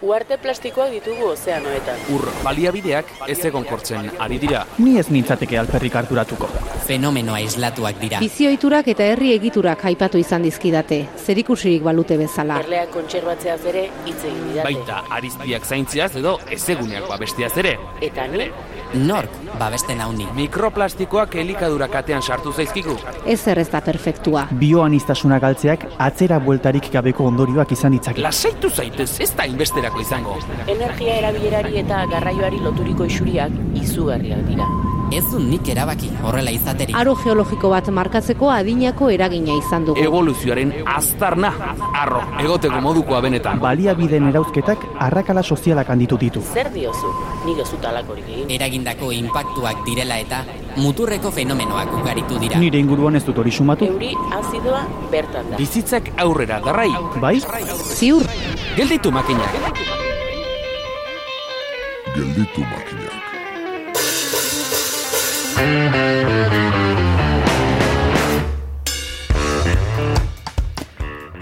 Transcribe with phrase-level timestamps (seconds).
[0.00, 2.04] Uarte plastikoak ditugu ozeanoetan.
[2.14, 4.64] Ur baliabideak ez egonkortzen ari dira.
[4.78, 6.50] Ni ez nintzateke alperrik harturatuko.
[6.88, 8.18] Fenomenoa islatuak dira.
[8.24, 12.62] Bizioiturak eta herri egiturak aipatu izan dizkidate, zerikusirik balute bezala.
[12.64, 14.64] Erleak kontserbatzeaz ere hitz egin didate.
[14.70, 17.76] Baita ariztiak zaintziaz edo ezeguneak babestiaz ere.
[18.00, 18.48] Eta ni,
[18.94, 20.24] Nork babesten hauni.
[20.32, 22.96] Mikroplastikoak elikadura katean sartu zaizkigu.
[23.26, 24.46] Ez ez da perfektua.
[24.50, 28.22] Bioanistasuna galtzeak atzera bueltarik gabeko ondorioak izan ditzake.
[28.24, 30.38] Lasaitu zaitez, ez da inbesterako izango.
[30.66, 34.64] energia erabilerari eta garraioari loturiko isuriak izugarriak dira.
[35.10, 36.94] Ez du nik erabaki horrela izaterik.
[36.98, 40.02] Aro geologiko bat markatzeko adinako eragina izan dugu.
[40.04, 41.48] Evoluzioaren aztarna,
[41.96, 43.58] arro, egoteko modukoa benetan.
[43.62, 46.42] Baliabideen erauzketak arrakala sozialak handitu ditu.
[46.52, 47.12] Zer diozu?
[47.46, 48.52] Nik ez dut alakorik egin.
[48.58, 50.42] Eragindako inpaktuak direla eta
[50.76, 52.60] muturreko fenomenoak ugaritu dira.
[52.60, 53.88] Nire inguruan ez dut hori sumatu.
[53.88, 55.56] Euri azidoa bertan da.
[55.56, 56.90] Bizitzak aurrera darrai.
[57.20, 57.38] Bai?
[57.96, 58.28] Ziur,
[58.76, 59.56] Gelditu makinak.
[62.18, 63.17] gelditu makinak.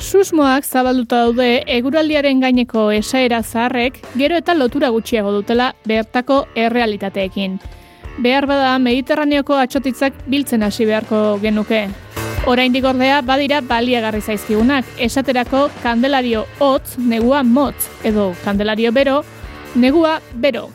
[0.06, 7.59] Susmoak zabalduta daude eguraldiaren gaineko esaera zaharrek gero eta lotura gutxiago dutela bertako errealitateekin.
[8.22, 11.83] Behar bada Mediterraneoko atxotitzak biltzen hasi beharko genuke.
[12.47, 19.22] Oraindik ordea badira baliagarri zaizkigunak, esaterako kandelario hotz, negua motz, edo kandelario bero,
[19.75, 20.69] negua bero.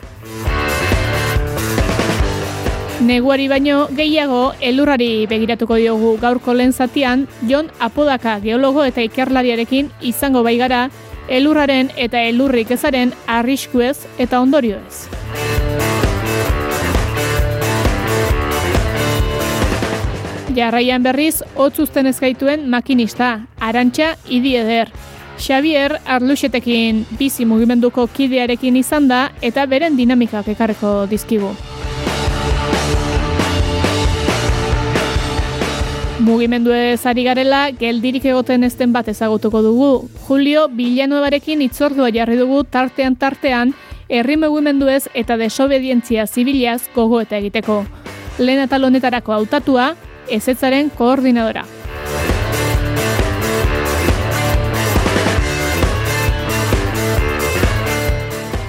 [3.02, 10.44] Neguari baino gehiago elurrari begiratuko diogu gaurko lehen zatian, Jon Apodaka geologo eta ikerlariarekin izango
[10.46, 10.84] baigara
[11.26, 15.08] elurraren eta elurrik ezaren arriskuez eta ondorioez.
[20.54, 24.94] Jarraian berriz, hotz uzten ezgaituen makinista, arantxa idi eder.
[25.42, 31.50] Xavier Arluxetekin bizi mugimenduko kidearekin izan da eta beren dinamikak ekarreko dizkigu.
[36.22, 40.08] Mugimendu ari garela, geldirik egoten ezten bat ezagutuko dugu.
[40.28, 43.72] Julio Villanuevarekin itzordua jarri dugu tartean tartean,
[44.08, 47.80] herri mugimenduez eta desobedientzia zibilaz gogo eta egiteko.
[48.38, 49.96] Lehen atal honetarako hautatua,
[50.30, 51.64] ezetzaren koordinadora.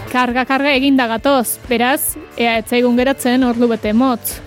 [0.09, 4.41] Karga-karga eginda gatoz, beraz, ea etzaigun geratzen ordu bete motz.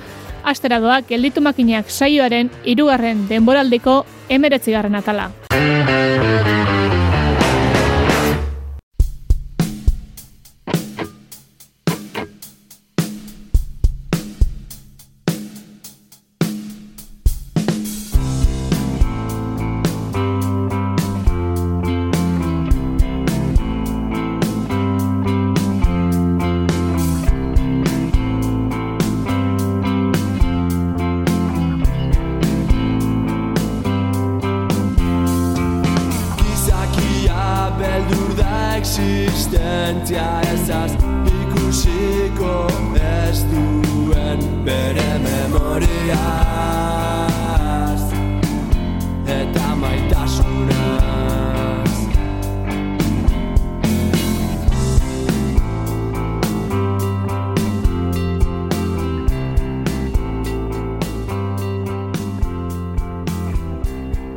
[0.47, 5.33] Astera doak gelditu makinak saioaren hirugarren denboraldiko emeretzigarren atala.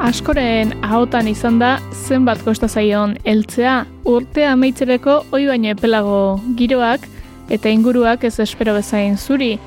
[0.09, 3.73] Askoren ahotan izan da zenbat kosta zaion heltzea
[4.09, 6.21] urte amaitzereko oi baino epelago
[6.57, 7.03] giroak
[7.53, 9.59] eta inguruak ez espero bezain zuri.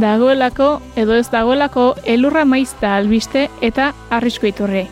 [0.00, 0.68] Dagoelako
[1.02, 1.84] edo ez dagoelako
[2.14, 4.86] elurra maizta albiste eta arrisku iturri.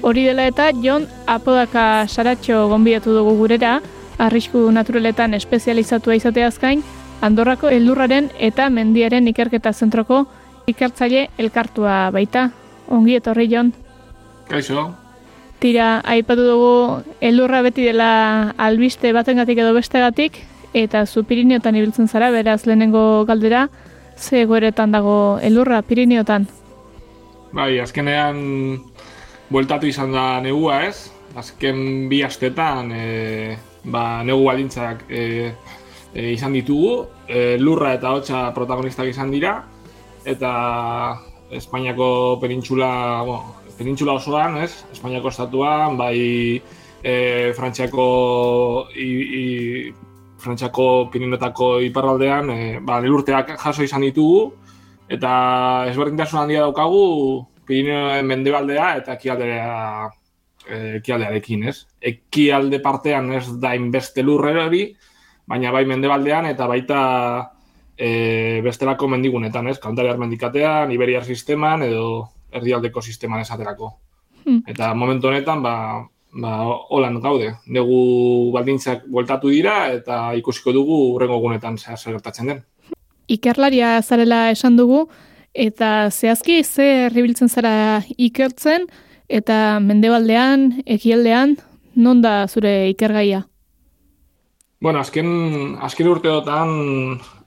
[0.00, 3.82] Hori dela eta Jon Apodaka Saratxo gonbidatu dugu gurera,
[4.16, 6.80] arrisku naturaletan espezializatua izateaz gain,
[7.20, 10.22] Andorrako elurraren eta mendiaren ikerketa zentroko
[10.66, 12.46] ikertzaile elkartua baita.
[12.88, 13.74] Ongi etorri Jon.
[14.48, 14.94] Kaixo,
[15.58, 20.38] Tira, aipatu dugu elurra beti dela albiste batengatik edo bestegatik,
[20.72, 23.68] eta zu Pirineotan ibiltzen zara, beraz lehenengo galdera,
[24.16, 26.46] ze egoeretan dago elurra Pirineotan.
[27.52, 28.38] bai, azkenean
[29.50, 35.52] bueltatu izan da negua ez, azken bi astetan e, ba, negu baldintzak e,
[36.14, 39.62] e, izan ditugu, e, lurra eta hotza protagonistak izan dira,
[40.24, 40.52] eta
[41.50, 44.72] Espainiako penintxula, bueno, penintxula osoan, ez?
[44.92, 46.18] Espainiako estatuan, bai
[47.02, 48.06] e, Frantziako
[48.94, 49.08] i,
[49.40, 49.44] i,
[50.38, 54.48] Frantziako Pirinetako iparraldean, e, ba, elurteak jaso izan ditugu,
[55.08, 55.32] eta
[55.90, 60.08] ezberdintasun handia daukagu Pirineo mendebaldea eta ekialdera
[60.66, 61.82] e, ekialdearekin, ez?
[62.00, 64.82] Ekialde partean ez da inbeste lurre hori,
[65.48, 67.00] baina bai mendebaldean eta baita
[67.96, 69.78] e, bestelako mendigunetan, ez?
[69.82, 72.08] Kantariar mendikatean, Iberiar sisteman edo
[72.52, 73.92] erdialdeko sisteman esaterako.
[74.44, 74.62] Hmm.
[74.66, 75.74] Eta momentu honetan, ba,
[76.32, 76.52] ba,
[76.90, 77.54] holan gaude.
[77.66, 82.62] Negu baldintzak bueltatu dira eta ikusiko dugu urrengo gunetan zer gertatzen den.
[83.28, 85.06] Ikerlaria zarela esan dugu,
[85.52, 88.86] eta zehazki ze herribiltzen zara ikertzen,
[89.28, 91.56] eta mendebaldean, ekialdean,
[91.96, 93.44] non da zure ikergaia?
[94.80, 96.70] Bueno, azken, azken urteotan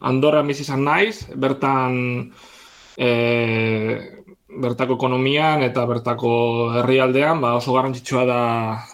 [0.03, 1.95] Andorra bizi izan naiz, bertan
[2.97, 3.09] e,
[4.59, 6.31] bertako ekonomian eta bertako
[6.81, 8.41] herrialdean ba oso garrantzitsua da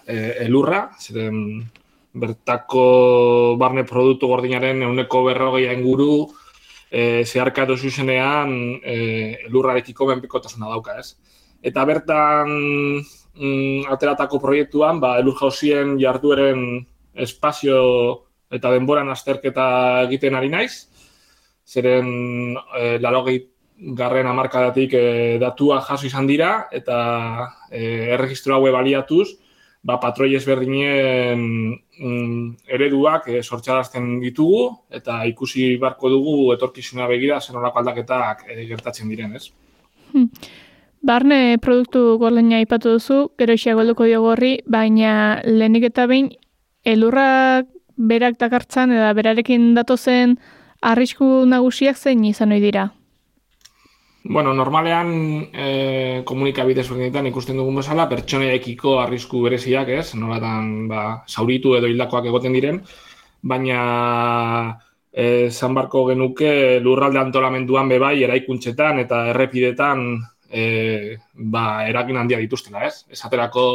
[0.05, 1.65] e, elurra, ziren
[2.17, 6.27] bertako barne produktu gordinaren euneko berrogeia inguru
[6.91, 8.97] e, zeharkatu zuzenean e,
[9.47, 11.15] elurrarekiko benpikotasuna dauka, ez?
[11.65, 16.85] Eta bertan mm, ateratako proiektuan, ba, elur jauzien jardueren
[17.17, 17.81] espazio
[18.53, 19.67] eta denboran azterketa
[20.05, 20.87] egiten ari naiz,
[21.67, 23.41] zeren e, larogei
[23.77, 25.03] garren amarkadatik e,
[25.41, 26.97] datua jaso izan dira, eta
[27.69, 29.27] e, erregistro haue baliatuz,
[29.83, 37.59] ba, patroi ezberdinen mm, ereduak e, sortxarazten ditugu, eta ikusi barko dugu etorkizuna begira zen
[37.59, 39.51] horako aldaketak e, gertatzen diren, ez?
[41.07, 46.31] Barne produktu gorleina ipatu duzu, gero golduko diogu horri, baina lehenik eta behin
[46.83, 50.37] elurrak berak dakartzan eta berarekin datozen
[50.81, 52.91] arrisku nagusiak zein izan ohi dira?
[54.23, 55.09] Bueno, normalean
[55.53, 60.15] e, komunikabide ezberdinetan ikusten dugun bezala pertsonaekiko arrisku bereziak, ez?
[60.19, 62.81] Nolatan ba, zauritu edo hildakoak egoten diren,
[63.41, 63.81] baina
[65.13, 70.03] e, zanbarko genuke lurralde antolamenduan bebai eraikuntzetan eta errepidetan
[70.49, 73.05] e, ba, eragin handia dituztela, ez?
[73.13, 73.67] Esaterako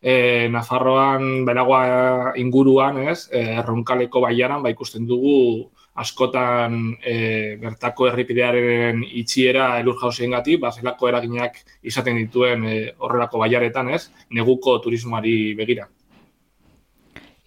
[0.00, 3.26] e, Nafarroan, Benagoa inguruan, ez?
[3.42, 5.68] Erronkaleko baiaran, ba, ikusten dugu
[6.00, 13.42] askotan e, bertako erripidearen itxiera elur jauzien gati, ba, zelako eraginak izaten dituen e, horrelako
[13.44, 14.06] baiaretan, ez?
[14.36, 15.88] Neguko turismoari begira.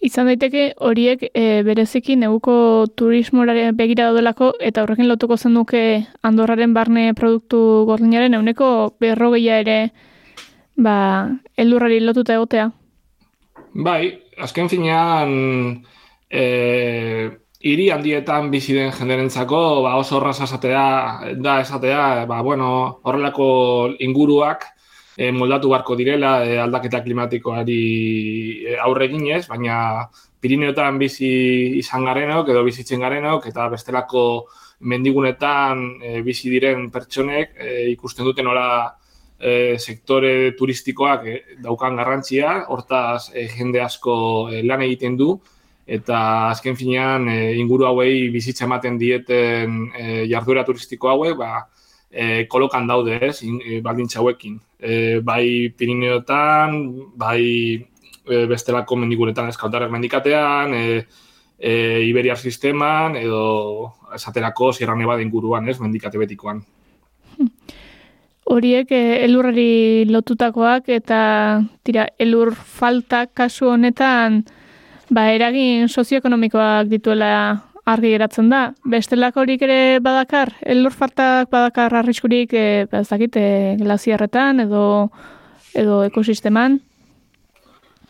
[0.04, 2.54] Izan daiteke horiek e, bereziki neguko
[3.00, 5.84] turismorare begira daudelako eta horrekin lotuko zen duke
[6.22, 8.68] Andorraren barne produktu gordinaren euneko
[9.00, 9.78] berrogeia ere
[10.76, 10.96] ba,
[11.56, 12.68] eldurrari lotuta egotea.
[13.86, 14.12] Bai,
[14.44, 15.32] azken finean
[16.28, 16.44] e,
[17.64, 20.84] hiri handietan bizi den jenderentzako ba, oso horraz esatea,
[21.40, 22.68] da esatea, ba, bueno,
[23.08, 23.46] horrelako
[24.04, 24.66] inguruak
[25.16, 27.78] e, moldatu barko direla e, aldaketa klimatikoari
[28.68, 29.78] e, aurre eginez, baina
[30.44, 31.30] Pirineotan bizi
[31.80, 34.26] izan garenok edo bizitzen garenok eta bestelako
[34.92, 38.66] mendigunetan e, bizi diren pertsonek e, ikusten duten nola
[39.40, 41.24] e, sektore turistikoak
[41.64, 45.38] daukan garrantzia, hortaz jende asko lan egiten du,
[45.86, 51.66] eta azken finean e, inguru hauei bizitza ematen dieten e, jarduera turistiko hauek, ba,
[52.10, 54.56] e, kolokan daude ez, in, e, baldintza hauekin.
[54.80, 56.78] E, bai Pirineotan,
[57.20, 57.42] bai
[57.74, 61.04] e, bestelako mendiguretan eskautarrak mendikatean, e,
[61.58, 61.74] e,
[62.08, 66.64] Iberiar sisteman, edo esaterako Sierra Nevada inguruan, ez, mendikate betikoan.
[68.44, 71.20] Horiek elurrari lotutakoak eta
[71.82, 74.44] tira, elur falta kasu honetan
[75.14, 77.30] ba, eragin sozioekonomikoak dituela
[77.84, 78.64] argi geratzen da.
[78.88, 84.84] Bestelako horik ere badakar, elur faltak badakar arriskurik e, ba, ez dakit, e, glaziarretan edo,
[85.76, 86.80] edo ekosisteman?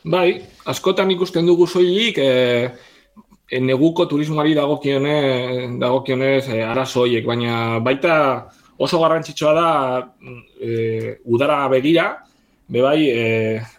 [0.04, 0.28] Bai,
[0.68, 2.28] askotan ikusten dugu soilik e,
[3.49, 8.14] e, neguko turismoari dagokionez, dagokionez e, arazo horiek, baina baita
[8.84, 9.68] oso garrantzitsua da
[10.61, 12.08] e, udara begira,
[12.75, 13.25] bebai e,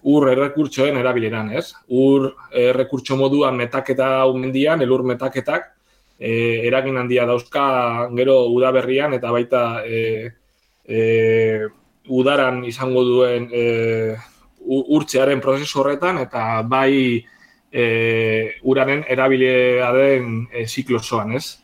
[0.08, 1.74] ur errekurtsoen erabileran, ez?
[1.92, 5.76] Ur errekurtso moduan metaketa mendian, elur metaketak,
[6.20, 10.32] e, eragin handia dauzka gero udaberrian eta baita e,
[10.88, 11.68] e,
[12.08, 13.64] udaran izango duen e,
[14.66, 17.22] urtzearen prozesu horretan eta bai
[17.72, 17.86] e,
[18.64, 21.60] uraren erabilea den e, ziklosoan, ez?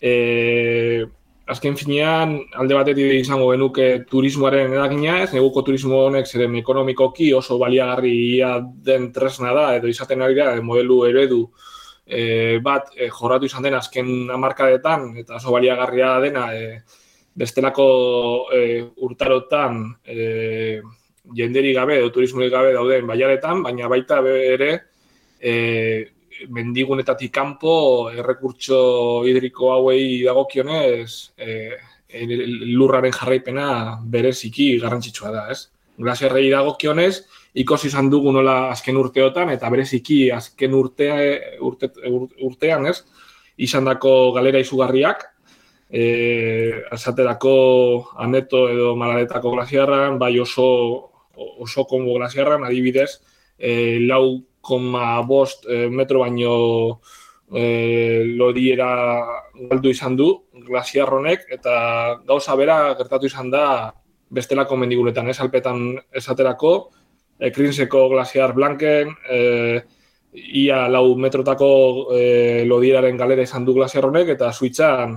[0.00, 1.06] E,
[1.46, 7.58] azken finean, alde batetik izango genuke turismoaren eragina ez, neguko turismo honek zeren ekonomikoki oso
[7.60, 8.56] baliagarria
[8.88, 11.40] den tresna da, edo izaten ari da, modelu eredu
[12.06, 16.80] e, bat e, jorratu izan den azken amarkadetan, eta oso baliagarria dena, e,
[17.36, 17.86] bestelako
[18.50, 18.62] e,
[19.06, 20.80] urtarotan e,
[21.36, 24.72] jenderi gabe, edo turismoik gabe dauden baiaretan, baina baita ere
[25.38, 25.54] e,
[26.48, 31.70] mendigunetatik kanpo errekurtso hidriko hauei dagokionez e,
[32.76, 33.68] lurraren jarraipena
[34.02, 35.66] bereziki garrantzitsua da, ez?
[35.96, 37.24] glasiarrei dagokionez,
[37.56, 41.16] ikusi izan dugu nola azken urteotan, eta bereziki azken urtea,
[41.64, 41.90] urte,
[42.44, 43.00] urtean, ez,
[43.56, 45.24] izandako galera izugarriak,
[45.88, 47.56] e, azaterako
[48.26, 50.68] aneto edo malaretako glasiarran, bai oso,
[51.36, 53.10] oso kongo glasiarran, adibidez,
[53.58, 56.56] e, lau koma bost e, metro baino
[57.54, 58.90] e, lodiera
[59.70, 60.28] galdu izan du
[60.66, 61.76] glasiarronek, eta
[62.26, 63.66] gauza bera gertatu izan da
[64.30, 66.72] bestelako mendigunetan, ez alpetan esaterako,
[67.50, 69.38] ekrinseko glasiar blanken, e,
[70.36, 71.70] ia lau metrotako
[72.16, 75.16] e, lodieraren galera izan du glasiarronek, eta suitzan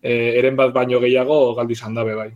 [0.00, 2.30] e, eren bat baino gehiago galdu izan dabe bai.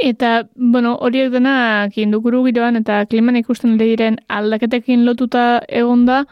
[0.00, 6.22] Eta, bueno, horiek denak indukuru giroan eta kliman ikusten diren aldaketekin lotuta egonda,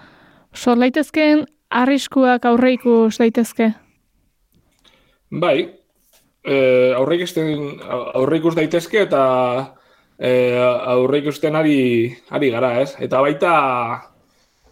[0.57, 3.75] sor laitezkeen arriskuak aurre ikus daitezke?
[5.29, 5.69] Bai,
[6.49, 6.57] e,
[6.97, 7.19] aurre
[8.41, 9.23] ikus daitezke eta
[10.17, 10.31] e,
[10.95, 11.81] aurre ikusten ari,
[12.31, 12.95] ari gara, ez?
[13.05, 13.53] Eta baita,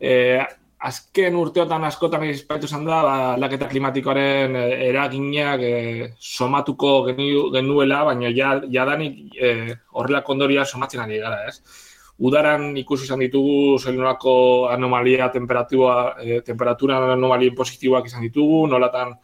[0.00, 0.40] e,
[0.86, 5.72] azken urteotan askotan izpaitu zan da, ba, laketa klimatikoaren eraginak e,
[6.18, 11.82] somatuko genu, genuela, baina ja, jadanik e, horrelak ondoria somatzen ari gara, ez?
[12.26, 14.36] Udaran ikusi izan ditugu zelenolako
[14.72, 19.16] anomalia temperatura, e, temperatura anomalien positiboak izan ditugu, nolatan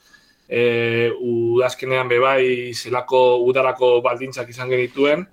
[0.48, 5.24] e, udazkenean bebai zelako udarako baldintzak izan genituen,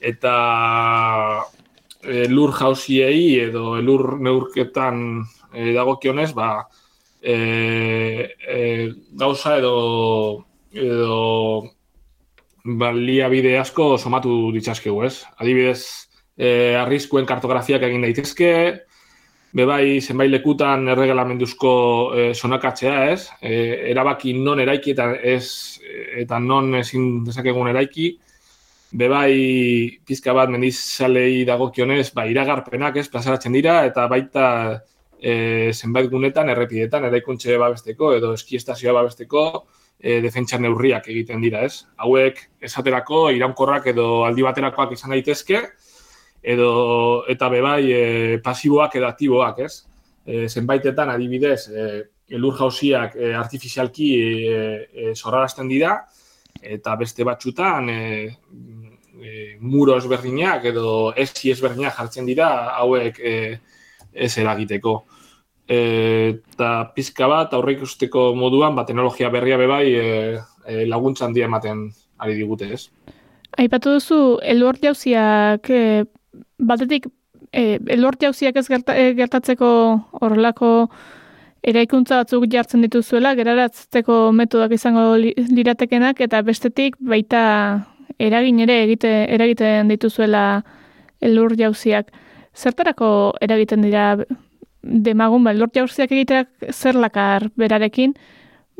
[0.00, 0.34] eta
[2.02, 5.02] e, lur jauziei edo lur neurketan
[5.52, 6.68] e, dagokionez, ba,
[7.22, 11.70] e, e, gauza edo edo
[12.64, 15.24] baliabide asko somatu ditzaskegu, ez?
[15.38, 18.52] Adibidez, e, arriskuen kartografiak egin daitezke,
[19.56, 21.72] bebai zenbait lekutan erregalamenduzko
[22.12, 23.28] e, sonakatzea, ez?
[23.40, 23.52] E,
[23.92, 25.80] erabaki non eraiki eta ez
[26.20, 28.12] eta non ezin dezakegun eraiki,
[28.92, 34.46] bebai pizka bat mendizalei dagokionez, ba, iragarpenak ez plazaratzen dira, eta baita
[35.20, 39.44] e, zenbait gunetan errepidetan, eraikuntze babesteko edo eskiestazioa babesteko
[39.98, 41.84] e, defentsa neurriak egiten dira, ez?
[41.96, 45.62] Hauek esaterako iraunkorrak edo aldi baterakoak izan daitezke,
[46.42, 46.70] edo
[47.28, 48.04] eta bebai e,
[48.44, 49.72] pasiboak edo aktiboak, ez?
[50.24, 51.88] E, zenbaitetan adibidez, e,
[52.28, 55.14] elur jauziak e, artifizialki e, e,
[55.68, 55.98] dira,
[56.62, 58.36] eta beste batxutan e,
[59.22, 62.48] e, muro ezberdinak edo esi ezberdinak jartzen dira
[62.78, 63.34] hauek e,
[64.12, 65.04] ez eragiteko.
[65.68, 65.78] E,
[66.54, 70.06] eta pizka bat aurreik usteko moduan, ba, teknologia berria bebai e,
[70.64, 71.88] e, laguntza handia ematen
[72.18, 72.88] ari digute ez.
[73.58, 76.04] Aipatu duzu, eluart jauziak, e,
[76.58, 77.08] batetik,
[77.52, 79.68] e, eluart jauziak ez gerta, e, gertatzeko
[80.20, 80.72] horrelako
[81.68, 87.42] eraikuntza batzuk jartzen dituzuela, geraratzeko metodak izango liratekenak, eta bestetik baita
[88.18, 90.62] eragin ere egite, eragiten dituzuela
[91.20, 92.12] elur jauziak.
[92.58, 93.10] Zertarako
[93.44, 94.16] eragiten dira
[94.82, 98.14] demagun, elur jauziak egiteak zer lakar berarekin,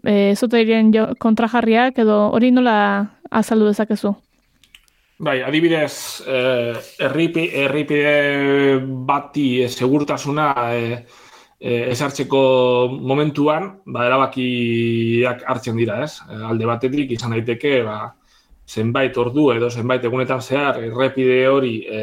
[0.03, 0.91] e, zote diren
[1.23, 2.79] kontrajarriak edo hori nola
[3.31, 4.15] azaldu dezakezu?
[5.19, 11.01] Bai, adibidez, eh, erripi, erripide bati eh, segurtasuna eh,
[11.59, 12.43] eh, esartzeko
[13.03, 16.21] momentuan, ba, erabakiak hartzen dira, ez?
[16.51, 17.99] Alde batetik izan daiteke, ba,
[18.69, 22.03] zenbait ordu edo zenbait egunetan zehar errepide hori e,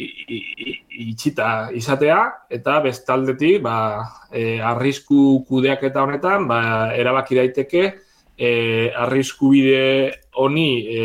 [0.00, 2.18] itxita izatea
[2.52, 3.76] eta bestaldetik ba,
[4.32, 6.60] e, arrisku kudeak eta honetan ba,
[6.96, 7.82] erabaki daiteke
[8.36, 8.50] e,
[8.96, 11.04] arrisku bide honi e,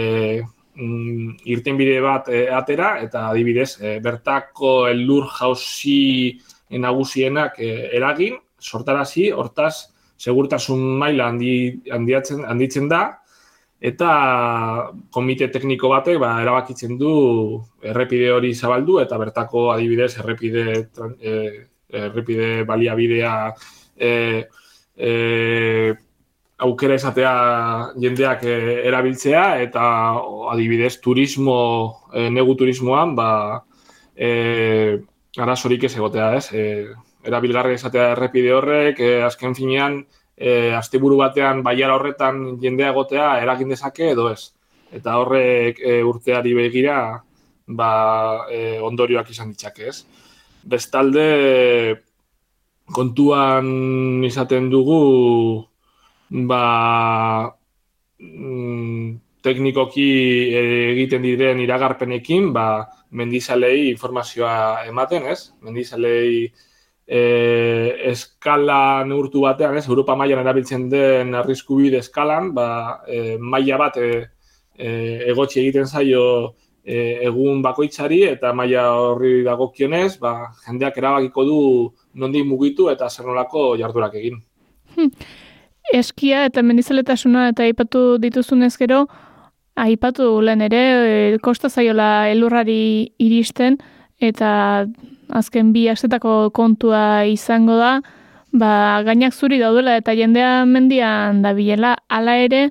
[0.75, 6.40] mm, irten bide bat e, atera eta adibidez e, bertako elur jauzi
[6.75, 11.54] nagusienak e, eragin, sortarazi, hortaz segurtasun maila handi,
[11.92, 13.04] handiatzen, handitzen da,
[13.86, 14.12] eta
[15.13, 17.13] komite tekniko batek ba, erabakitzen du
[17.84, 20.65] errepide hori zabaldu eta bertako adibidez errepide
[21.20, 21.36] e,
[22.06, 23.36] errepide baliabidea
[23.98, 24.12] e,
[24.98, 25.12] e,
[26.65, 27.34] aukera esatea
[28.01, 28.58] jendeak e,
[28.89, 29.86] erabiltzea eta
[30.56, 31.60] adibidez turismo
[32.13, 33.32] e, negu turismoan ba
[34.15, 35.00] e,
[35.38, 36.48] arazorik ez egotea, ez?
[36.54, 36.63] E,
[37.25, 40.04] erabilgarri esatea errepide horrek, e, azken finean,
[40.38, 44.51] e, asteburu batean baiara horretan jendea egotea eragin dezake edo ez.
[44.96, 46.98] Eta horrek e, urteari begira
[47.68, 47.92] ba,
[48.51, 49.98] e, ondorioak izan ditzake ez.
[50.65, 51.27] Bestalde
[52.94, 55.00] kontuan izaten dugu
[56.50, 57.54] ba,
[58.20, 59.15] mm,
[59.46, 60.10] teknikoki
[60.58, 65.51] egiten diren iragarpenekin ba, mendizalei informazioa ematen ez.
[65.62, 66.51] Mendizalei
[67.08, 67.22] e,
[68.12, 72.68] eskala neurtu batean, ez, Europa mailan erabiltzen den arriskubide eskalan, ba,
[73.08, 74.12] e, maila bat e,
[74.78, 74.90] e,
[75.32, 76.26] egotzi egiten zaio
[76.84, 80.36] e, egun bakoitzari eta maila horri dagokionez, ba,
[80.66, 81.60] jendeak erabakiko du
[82.14, 84.42] nondik mugitu eta zer nolako jardurak egin.
[85.94, 89.06] Eskia eta mendizaletasuna eta aipatu dituzunez gero,
[89.78, 90.82] aipatu lehen ere,
[91.36, 93.78] e, kosta zaiola elurrari iristen,
[94.22, 94.86] eta
[95.29, 98.00] azken bi astetako kontua izango da,
[98.53, 102.69] ba, gainak zuri daudela eta jendea mendian dabilela, hala ere,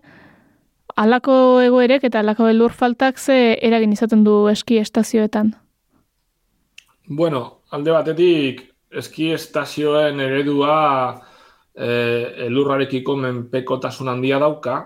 [0.96, 5.54] alako egoerek eta alako elur faltak ze eragin izaten du eski estazioetan?
[7.06, 10.76] Bueno, alde batetik, eski estazioen eredua
[11.74, 11.88] e,
[12.46, 14.78] elurrarekiko menpekotasun handia dauka,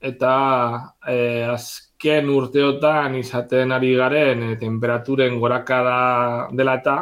[0.00, 0.32] eta
[1.08, 1.16] e,
[1.96, 6.96] azken urteotan izaten ari garen e, temperaturen gorakada dela eta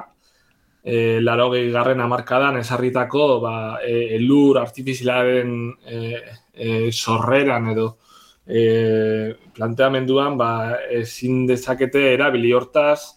[0.85, 6.23] e, laro garren amarkadan esarritako ba, e, elur artifizialaren e,
[6.55, 7.99] e, sorreran edo
[8.47, 13.17] e, planteamenduan ba, ezin dezakete erabili hortaz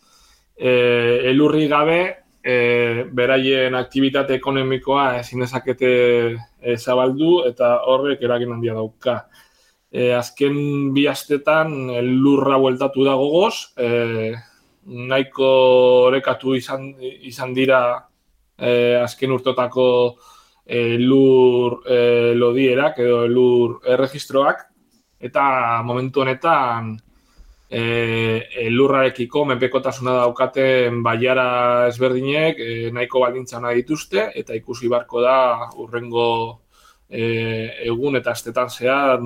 [0.58, 2.02] e, elurri gabe
[2.44, 5.92] e, beraien aktivitate ekonomikoa ezin dezakete
[6.60, 9.28] e, zabaldu eta horrek eragin handia dauka.
[9.92, 10.58] E, azken
[10.94, 14.36] bi astetan lurra bueltatu da gogoz, e,
[14.88, 15.48] nahiko
[16.08, 17.82] orekatu izan, izan dira
[18.58, 19.88] e, azken urtotako
[20.66, 24.66] e, lur e, lodierak edo lur erregistroak,
[25.20, 26.96] eta momentu honetan
[27.70, 27.82] e,
[28.68, 35.38] elurrarekiko menpekotasuna daukaten baiara ezberdinek e, nahiko baldintza nahi dituzte eta ikusi barko da
[35.76, 36.30] urrengo
[37.10, 37.24] e,
[37.90, 39.24] egun eta astetan zehar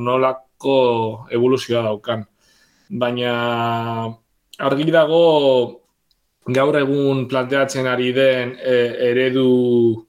[0.63, 2.25] nolako evoluzioa daukan.
[2.89, 4.13] Baina
[4.59, 5.81] argi dago
[6.45, 8.75] gaur egun planteatzen ari den e,
[9.11, 10.05] eredu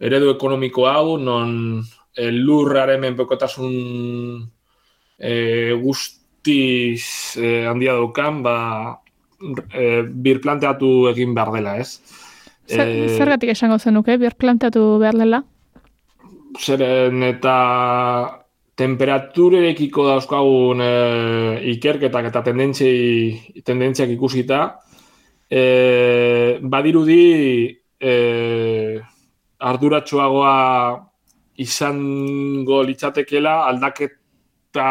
[0.00, 1.82] eredu ekonomiko hau non
[2.16, 4.48] elurraren menpekotasun
[5.18, 8.98] e, guzti guztiz eh, handia daukan, ba,
[9.72, 12.00] eh, bir planteatu egin behar dela, ez?
[12.66, 15.44] Zer, eh, zergatik esango zenuke, bir planteatu behar dela?
[16.58, 18.41] Zeren eta
[18.82, 24.60] temperaturerekiko dauzkagun eh, ikerketak eta tendentziak ikusita,
[25.50, 27.22] eh, badirudi
[28.00, 28.98] eh,
[29.62, 30.56] arduratxoagoa
[31.62, 34.88] izango litzatekela aldaketa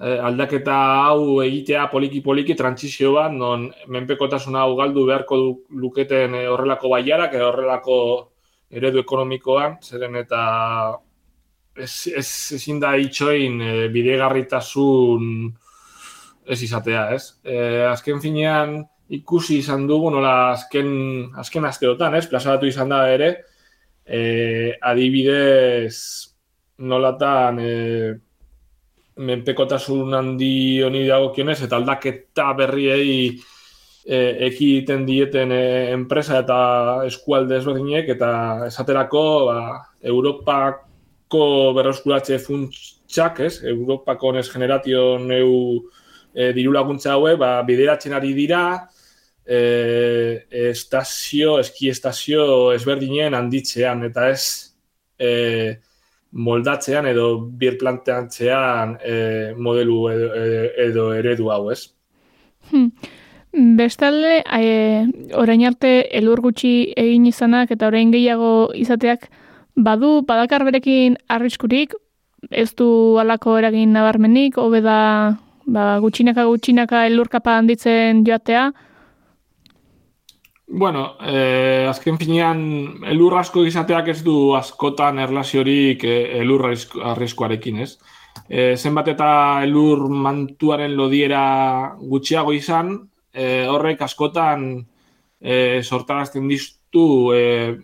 [0.00, 5.36] aldaketa hau egitea poliki-poliki trantzizio bat, non menpekotasuna hau galdu beharko
[5.76, 7.96] luketen eh, horrelako baiarak, horrelako
[8.70, 10.40] eredu ekonomikoan, zeren eta
[11.84, 15.26] ez, ez ezin da itxoin e, bidegarritasun
[16.50, 17.22] ez izatea, ez?
[17.44, 17.58] E,
[17.90, 20.90] azken finean ikusi izan dugu, nola azken,
[21.38, 22.26] azken asteotan, ez?
[22.30, 23.30] Plazaratu izan da ere,
[24.06, 25.94] e, adibidez
[26.78, 27.62] nolatan...
[27.62, 27.78] E,
[29.20, 33.16] menpekotasun handi honi dagokionez eta aldaketa berriei
[34.06, 36.60] e, ekiten dieten enpresa eta
[37.08, 38.30] eskualde ezberdinek eta
[38.68, 39.58] esaterako ba,
[41.30, 43.62] Europako berroskuratze funtsak, ez?
[43.62, 45.86] Europako nes generatio neu
[46.34, 48.88] e, diru laguntza haue, ba, bideratzen ari dira
[49.46, 54.74] e, estazio, eski estazio ezberdinen handitzean eta ez
[55.18, 55.78] e,
[56.32, 60.30] moldatzean edo bir planteantzean e, modelu edo,
[60.88, 61.92] edo eredu hau, ez?
[62.70, 62.90] Hmm.
[63.52, 69.30] Bestalde, e, orain arte elur gutxi egin izanak eta orain gehiago izateak
[69.84, 71.94] badu badakar berekin arriskurik,
[72.50, 75.00] ez du alako eragin nabarmenik, hobe da
[75.66, 78.70] ba, gutxinaka gutxinaka elurkapa handitzen joatea,
[80.72, 82.60] Bueno, eh, azken finean,
[83.10, 87.96] elur asko izateak ez du askotan erlaziorik eh, elur arriskoarekin, ez?
[88.48, 89.30] Eh, zenbat eta
[89.64, 91.42] elur mantuaren lodiera
[91.98, 92.92] gutxiago izan,
[93.34, 94.86] eh, horrek askotan
[95.40, 96.46] eh, sortarazten
[96.90, 97.78] diztu eh,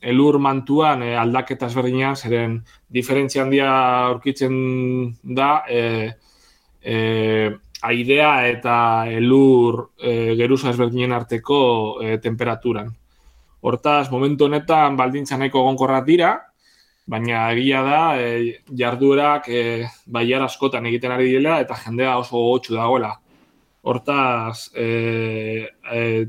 [0.00, 3.70] elur mantuan eh, aldaketa ezberdinean, zeren diferentzia handia
[4.06, 6.12] aurkitzen da, eh,
[6.82, 7.50] eh,
[7.82, 12.88] aidea eta elur e, geruza ezberdinen arteko e, temperaturan.
[13.60, 16.32] Hortaz, momentu honetan baldintza nahiko gonkorrat dira,
[17.06, 22.74] baina egia da e, jarduerak e, baiar askotan egiten ari dela eta jendea oso gotxu
[22.74, 23.12] dagoela.
[23.82, 26.26] Hortaz, e, e,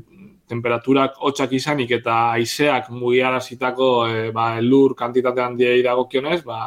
[0.50, 6.66] temperaturak hotxak izanik eta aizeak mugiarazitako e, ba, elur kantitate handiei dagokionez, ba,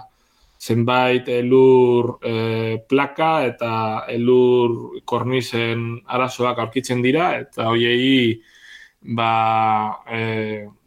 [0.63, 3.73] zenbait elur e, plaka eta
[4.13, 8.39] elur kornisen arazoak aurkitzen dira eta hoiei
[9.17, 9.33] ba,
[10.07, 10.21] e,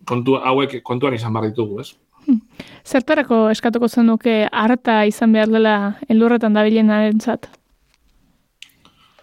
[0.08, 1.92] kontu, hauek kontuan izan behar ditugu, ez?
[2.26, 2.40] Hmm.
[2.86, 5.76] Zertarako eskatuko zenuke harta izan behar dela
[6.10, 7.50] elurretan dabilen arentzat?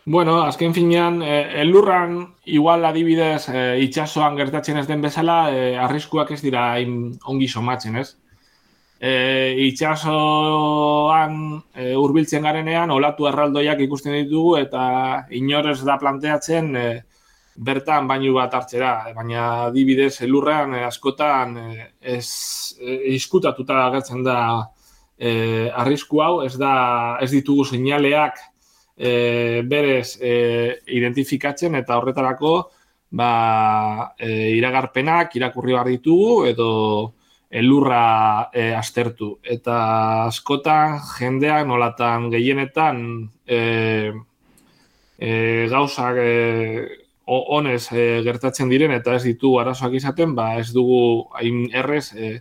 [0.05, 6.33] Bueno, azken finean, e, elurran, igual adibidez, e, itxasoan gertatzen ez den bezala, e, arriskuak
[6.35, 8.09] ez dira hain ongi somatzen, ez?
[8.99, 9.13] E,
[9.69, 11.39] itxasoan
[11.71, 14.83] e, urbiltzen garenean, olatu erraldoiak ikusten ditugu, eta
[15.39, 16.85] inorez da planteatzen e,
[17.55, 18.93] bertan bainu bat hartzera.
[19.15, 21.59] Baina adibidez, elurrean e, askotan
[22.01, 22.27] ez
[23.15, 24.39] iskutatuta agertzen da
[25.17, 26.73] e, arrisku hau, ez da
[27.23, 28.49] ez ditugu seinaleak
[28.97, 32.53] e, berez e, identifikatzen eta horretarako
[33.13, 36.69] ba, e, iragarpenak irakurri behar ditugu edo
[37.53, 39.37] elurra e, astertu.
[39.43, 39.77] Eta
[40.25, 43.03] askotan jendeak nolatan gehienetan
[43.45, 43.59] e,
[45.17, 45.31] e,
[45.69, 46.31] gauzak e,
[47.25, 52.33] honez e, gertatzen diren eta ez ditu arazoak izaten, ba ez dugu hain errez e,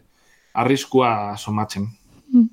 [0.55, 1.91] arriskua somatzen.
[2.33, 2.49] Mm.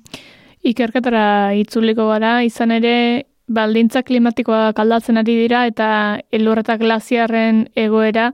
[0.70, 5.88] Ikerketara itzuliko gara, izan ere baldintza klimatikoa kaldatzen ari dira eta
[6.32, 8.30] elurreta glaziarren egoera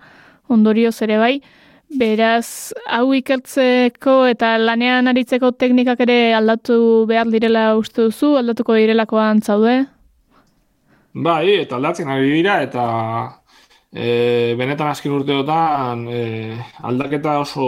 [0.53, 1.41] ondorio ere bai.
[1.87, 9.41] Beraz, hau ikertzeko eta lanean aritzeko teknikak ere aldatu behar direla uste duzu, aldatuko direlakoan
[9.41, 9.87] zaude?
[11.15, 12.83] Bai, eta aldatzen ari dira eta
[13.95, 16.57] e, benetan azken urteotan e,
[16.91, 17.67] aldaketa oso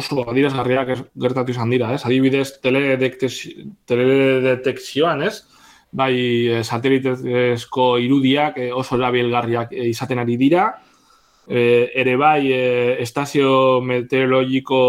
[0.00, 2.04] oso adirazgarriak gertatu izan dira, ez?
[2.04, 5.44] Adibidez, teledetekzioan, ez?
[5.96, 6.16] Bai,
[6.52, 10.66] e, satelitezko irudiak e, oso erabilgarriak e, izaten ari dira.
[11.48, 14.80] E, ere bai, e, estazio meteorologiko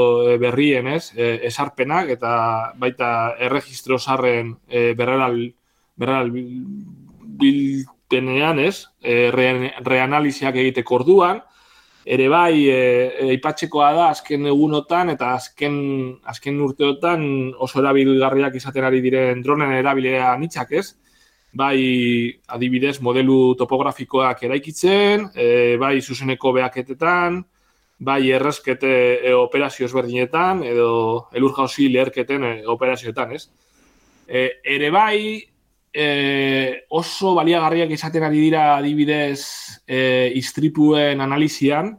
[0.41, 1.13] berrien, ez?
[1.15, 2.31] E, esarpenak eta
[2.75, 5.39] baita erregistro sarren e, berreral,
[5.95, 11.41] berreral bil, denean, ez, e, reanaliziak egiteko orduan,
[12.07, 15.75] ere bai, e, ipatzekoa da, azken egunotan eta azken,
[16.31, 17.25] azken urteotan
[17.65, 20.87] oso erabilgarriak izaten ari diren dronen erabilea nitzak, ez?
[21.57, 21.79] Bai,
[22.55, 25.49] adibidez, modelu topografikoak eraikitzen, e,
[25.81, 27.41] bai, zuzeneko behaketetan,
[27.99, 30.89] bai, errezkete e, operazio ezberdinetan, edo
[31.35, 33.49] elur jauzi leherketen e, operazioetan, ez?
[34.27, 35.19] E, ere bai,
[35.97, 39.41] e, oso baliagarriak izaten ari dira adibidez
[39.87, 41.95] e, istripuen analizian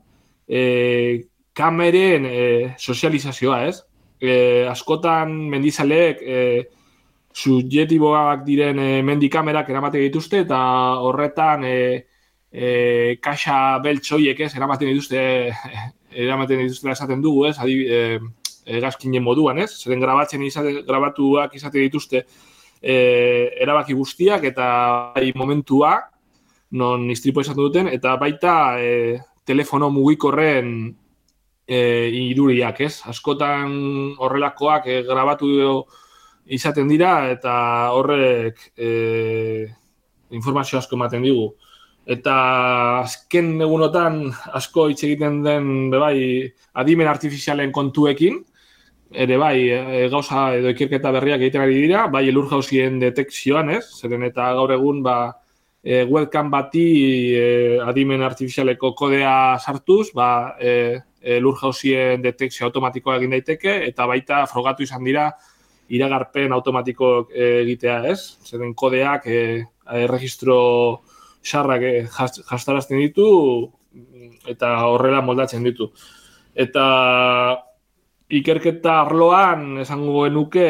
[0.46, 0.60] e,
[1.52, 2.42] kameren e,
[2.78, 3.80] sozializazioa, ez?
[4.22, 6.38] E, askotan mendizaleek e,
[7.34, 10.60] subjetiboak diren e, mendikamerak eramaten dituzte eta
[11.02, 11.78] horretan e,
[12.52, 12.68] e,
[13.22, 15.24] kaxa beltsoiek ez eramaten dituzte
[16.28, 17.56] eramaten dituzte esaten dugu, ez?
[17.58, 18.20] Adi, e,
[18.62, 19.72] e, moduan, ez?
[19.82, 22.22] Zeren grabatzen izate, grabatuak izate dituzte
[22.82, 22.94] e,
[23.60, 24.68] erabaki guztiak eta
[25.14, 25.98] bai momentua
[26.70, 30.94] non istripo esan duten eta baita e, telefono mugikorren
[31.68, 31.78] e,
[32.32, 33.00] iruriak, ez?
[33.08, 33.72] Askotan
[34.18, 35.48] horrelakoak e, grabatu
[36.48, 37.54] izaten dira eta
[37.96, 39.68] horrek e,
[40.30, 41.50] informazio asko ematen digu.
[42.08, 42.34] Eta
[43.02, 44.22] azken egunotan
[44.56, 46.48] asko hitz egiten den bebai
[46.80, 48.40] adimen artifizialen kontuekin,
[49.12, 53.84] ere bai, e, gauza edo ikerketa berriak egiten ari dira, bai elur jauzien detekzioan, ez?
[54.00, 55.18] Zeren eta gaur egun, ba,
[55.82, 56.86] e, webcam bati
[57.36, 57.44] e,
[57.84, 60.98] adimen artifizialeko kodea sartuz, ba, e,
[61.38, 65.30] elur jauzien detekzio automatikoa egin daiteke, eta baita frogatu izan dira
[65.88, 68.36] iragarpen automatiko egitea, ez?
[68.44, 70.58] Zeren kodeak e, e, registro
[71.42, 73.28] xarrak e, jastarazten ditu,
[74.48, 75.88] eta horrela moldatzen ditu.
[76.58, 76.84] Eta
[78.28, 80.68] ikerketa arloan esango genuke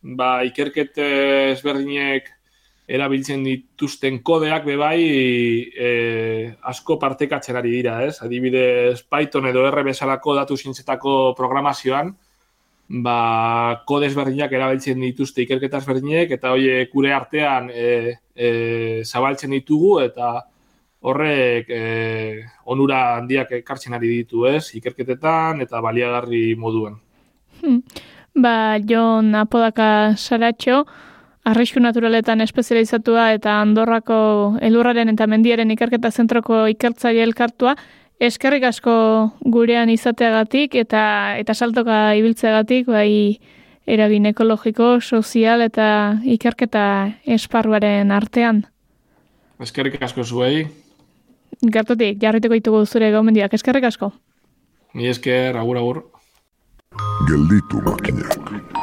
[0.00, 1.06] ba, ikerkete
[1.52, 2.32] ezberdinek
[2.86, 5.00] erabiltzen dituzten kodeak bebai
[5.74, 5.88] e,
[6.70, 8.20] asko partekatzen ari dira, ez?
[8.22, 12.12] Adibidez, Python edo R bezalako datu zintzetako programazioan,
[13.02, 13.16] ba,
[13.90, 17.88] kode ezberdinak erabiltzen dituzte ikerketa ezberdinek, eta hoi kure artean e,
[18.36, 18.50] e,
[19.02, 20.36] zabaltzen ditugu, eta
[21.06, 21.80] horrek e,
[22.66, 24.74] onura handiak ekartzen ari ditu, ez?
[24.74, 26.98] Ikerketetan eta baliagarri moduen.
[27.62, 27.82] Hmm.
[28.36, 30.82] Ba, Jon Apodaka Saratxo,
[31.46, 34.18] arrisku naturaletan espezializatua eta Andorrako
[34.66, 37.76] elurraren eta mendiaren ikerketa zentroko ikertzaile elkartua,
[38.18, 38.96] eskerrik asko
[39.54, 41.02] gurean izateagatik eta
[41.38, 43.38] eta saltoka ibiltzeagatik, bai
[43.86, 46.82] eragin ekologiko, sozial eta ikerketa
[47.38, 48.64] esparruaren artean.
[49.62, 50.66] Eskerrik asko zuei.
[51.62, 54.12] Gertutik, jarrituko ditugu zure gomendiak, eskerrik asko.
[54.94, 56.02] Ni esker, agur, agur.
[57.28, 58.75] Gelditu makinak.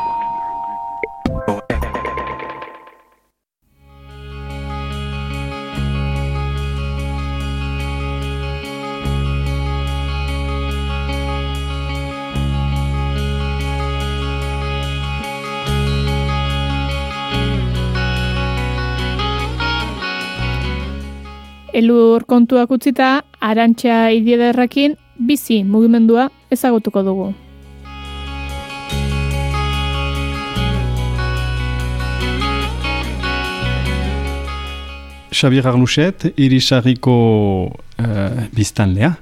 [21.73, 27.31] Elur kontuak utzita, arantxa idiederrakin bizi mugimendua ezagutuko dugu.
[35.33, 37.17] Xabier Arnuset, irisarriko
[37.73, 39.15] uh, biztanlea,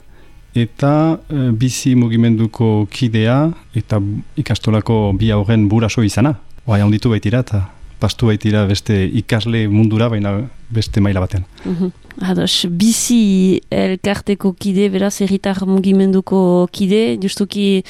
[0.52, 3.46] eta uh, bizi mugimenduko kidea
[3.80, 4.04] eta
[4.36, 6.36] ikastolako bi aurren buraso izana.
[6.68, 7.70] Oa, handitu baitira eta
[8.04, 11.46] pastu baitira beste ikasle mundura, baina beste maila batean.
[11.66, 11.92] Mhm.
[12.20, 17.84] Ados, bizi elkarteko kide, beraz, erritar mugimenduko kide, justuki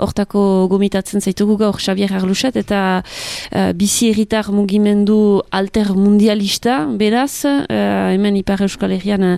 [0.00, 7.58] hortako gomitatzen zaitugu gaur Xabier Arluset, eta uh, bizi erritar mugimendu alter mundialista, beraz, uh,
[8.14, 9.36] hemen Ipar Euskal Herrian uh,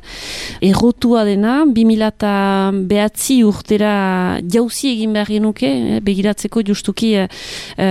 [0.62, 7.26] errotua dena, 2000 behatzi urtera jauzi egin behar genuke, eh, begiratzeko justuki uh,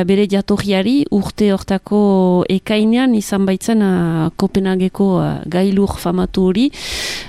[0.07, 2.01] bere jatorriari, urte hortako
[2.49, 6.67] ekainean, izan baitzen uh, Kopenhageko uh, gailur famatu hori.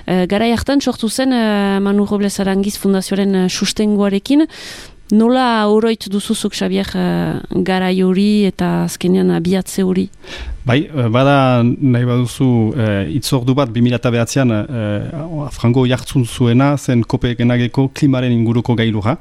[0.06, 4.46] E, garai hartan sortu zen e, Manu Robles Arangiz Fundazioaren e, sustengoarekin.
[5.10, 7.06] Nola oroit duzuzuk Xabier e,
[7.64, 10.08] garai hori eta azkenean abiatze hori?
[10.68, 14.82] Bai, bada nahi baduzu e, itzordu bat 2008an e,
[15.56, 19.16] frango jartzun zuena zen kopekenageko klimaren inguruko gailura.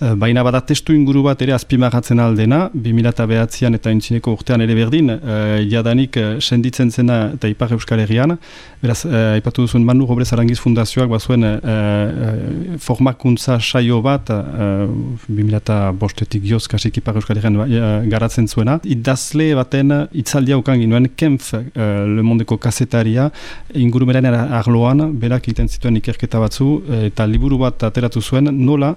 [0.00, 5.12] Eh, baina bada testu inguru bat ere azpimarratzen aldena, 2008an eta intzineko urtean ere berdin,
[5.14, 8.34] uh, jadanik uh, senditzen zena eta Ipar Euskal Herrian,
[8.82, 14.84] beraz, uh, ipatu duzuen Manu Robles Arangiz Fundazioak bazuen uh, formakuntza saio bat, uh,
[15.30, 21.62] 2008etik joz kasik Ipar Euskal Herrian garatzen zuena, idazle baten itzaldia ukan ginuen Kempf uh,
[22.10, 23.30] Le Mondeko kasetaria
[23.74, 28.96] ingurumeren arloan, berak iten zituen ikerketa batzu, eta liburu bat ateratu zuen, nola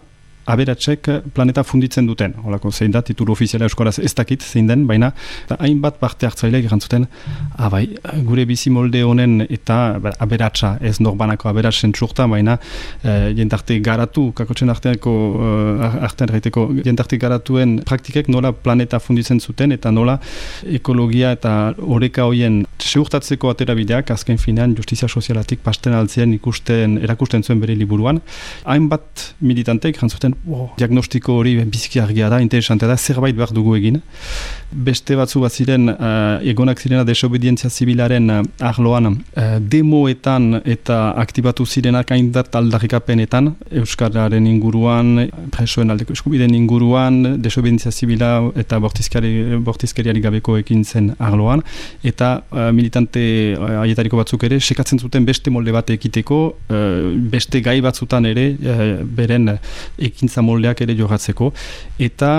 [0.49, 2.33] aberatsek planeta funditzen duten.
[2.43, 5.11] Holako zein da, titulu ofiziala euskaraz ez dakit zein den, baina
[5.59, 7.07] hainbat parte hartzaileak erantzuten,
[7.57, 9.79] abai, ah, gure bizi molde honen eta
[10.19, 12.57] aberatsa ez norbanako aberatsen txurta, baina
[13.03, 19.73] e, jentarte garatu, kakotzen arteako uh, artean reiteko, jentarte garatuen praktikek nola planeta funditzen zuten
[19.75, 20.17] eta nola
[20.79, 21.53] ekologia eta
[21.97, 27.75] oreka hoien seurtatzeko atera bideak, azken finean justizia sozialatik pasten altzien ikusten, erakusten zuen bere
[27.77, 28.21] liburuan.
[28.69, 33.99] Hainbat militanteek erantzuten, wow, diagnostiko hori biziki argia da, interesantea da, zerbait behar dugu egin.
[34.69, 41.65] Beste batzu bat ziren, uh, egonak zirena desobedientzia zibilaren uh, arloan, uh, demoetan eta aktibatu
[41.65, 50.85] zirenak haindat aldarrikapenetan, Euskararen inguruan, presoen aldeko eskubiden inguruan, desobedientzia zibila eta bortizkeriari gabeko ekin
[50.85, 51.63] zen arloan,
[52.03, 53.25] eta uh, militante
[53.59, 56.39] haietariko batzuk ere, sekatzen zuten beste molde bat ekiteko,
[57.31, 58.45] beste gai batzutan ere,
[59.17, 59.49] beren
[59.97, 61.53] ekin ekintza moldeak ere jogatzeko,
[62.09, 62.33] eta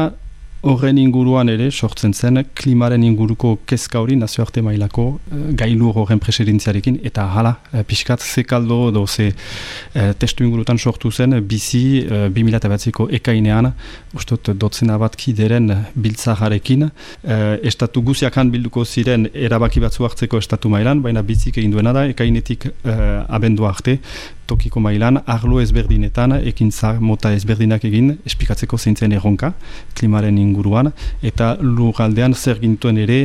[0.61, 6.99] horren inguruan ere sortzen zen klimaren inguruko kezka hori nazioarte mailako uh, gailur horren presidentziarekin
[7.11, 13.09] eta hala uh, pixkat zekaldo edo ze uh, testu ingurutan sortu zen bizi uh, 2000
[13.21, 13.73] ekainean
[14.14, 16.90] ustot dotzena bat kideren biltzaharekin uh,
[17.62, 22.69] estatu guziakan bilduko ziren erabaki batzu hartzeko estatu mailan baina bizik egin duena da ekainetik
[22.69, 23.99] uh, abendu arte
[24.50, 29.52] tokiko mailan, arlo ezberdinetan, ekintza mota ezberdinak egin, espikatzeko zeintzen erronka,
[29.98, 30.90] klimaren inguruan,
[31.26, 33.20] eta lugaldean zer gintuen ere,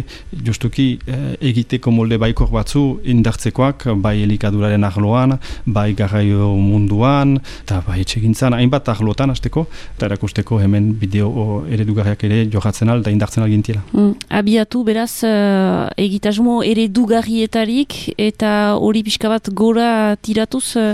[0.45, 2.83] justuki eh, egiteko molde baikor batzu
[3.15, 10.59] indartzekoak, bai elikaduraren arloan, bai garraio munduan, eta bai etxegintzan, hainbat arlotan azteko, eta erakusteko
[10.61, 11.31] hemen bideo
[11.71, 13.81] eredugarriak ere johatzen al, da indartzen algintiela.
[13.93, 17.97] Mm, abiatu, beraz, uh, egitasmo eredugarrietarik,
[18.29, 19.89] eta hori pixka bat gora
[20.21, 20.93] tiratuz, uh,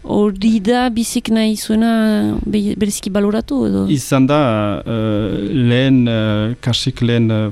[0.03, 3.83] hori da bizik nahi zuena bereziki baloratu edo?
[3.93, 4.39] Izan da,
[4.81, 5.35] uh,
[5.69, 7.51] lehen, uh, kasik lehen uh,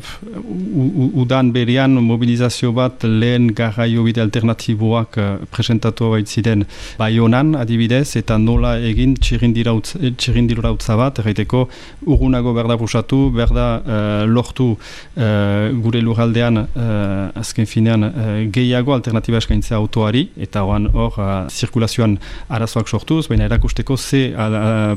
[1.21, 6.65] udan berian mobilizazio bat lehen garraio bide alternatiboak uh, presentatu ziren
[6.97, 11.67] baionan adibidez eta nola egin txirindilautza bat, erraiteko
[12.07, 18.11] urgunago berda busatu, berda uh, lortu uh, gure lurraldean uh, azken finean uh,
[18.49, 24.21] gehiago alternatiba eskaintzea autoari eta hor uh, zirkulazioan arazoak sortuz, baina erakusteko ze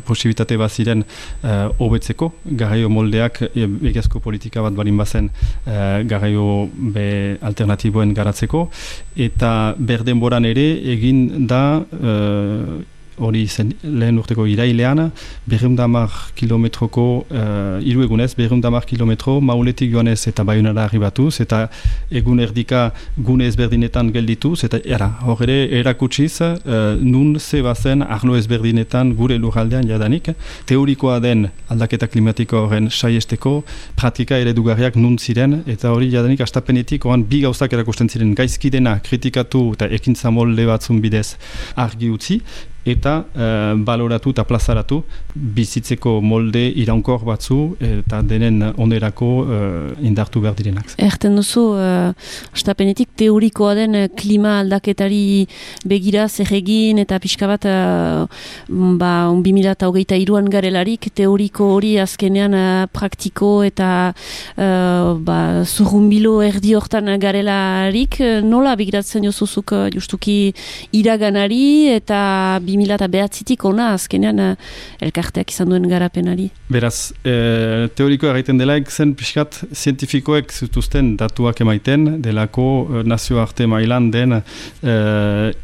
[0.06, 6.68] posibilitate bat ziren uh, hobetzeko, garraio moldeak e, egezko politika bat balin bazen uh, garraio
[6.76, 8.68] be alternatiboen garatzeko,
[9.16, 11.62] eta berden boran ere egin da
[13.22, 15.10] hori zen lehen urteko irailean,
[15.48, 21.66] berreundamar kilometroko, uh, iru egunez, berreundamar kilometro, mauletik joanez eta baiunara arribatuz, eta
[22.10, 28.36] egun erdika gune ezberdinetan geldituz, eta era, hor ere erakutsiz, uh, nun ze bazen arlo
[28.36, 30.32] ezberdinetan gure lurraldean jadanik,
[30.66, 33.62] teorikoa den aldaketa klimatiko horren saiesteko,
[33.96, 38.34] pratika eredugarriak nun ziren, eta hori jadanik astapenetik oan bi gauzak erakusten ziren.
[38.38, 41.36] Gaizkidena kritikatu eta ekintza molde batzun bidez
[41.76, 42.40] argi utzi,
[42.84, 45.02] eta uh, baloratu eta plazaratu
[45.34, 49.52] bizitzeko molde iraunkor batzu eta denen onerako uh,
[50.02, 50.94] indartu behar direnak.
[50.98, 52.10] Erten duzu, uh,
[52.52, 55.46] astapenetik teorikoa den klima aldaketari
[55.88, 58.26] begira zer egin eta pixka bat uh,
[58.98, 66.74] ba, un 2008 iruan garelarik teoriko hori azkenean uh, praktiko eta uh, ba, zurrumbilo erdi
[66.74, 70.52] hortan garelarik nola begiratzen jozuzuk uh, justuki
[70.92, 74.52] iraganari eta 2000 eta behatzitik ona azkenean uh,
[75.04, 76.48] elkarteak izan duen garapenari.
[76.72, 84.10] Beraz, e, teorikoa egiten delaik zen pixkat zientifikoek zutuzten datuak emaiten delako e, nazioarte mailan
[84.14, 84.94] den e,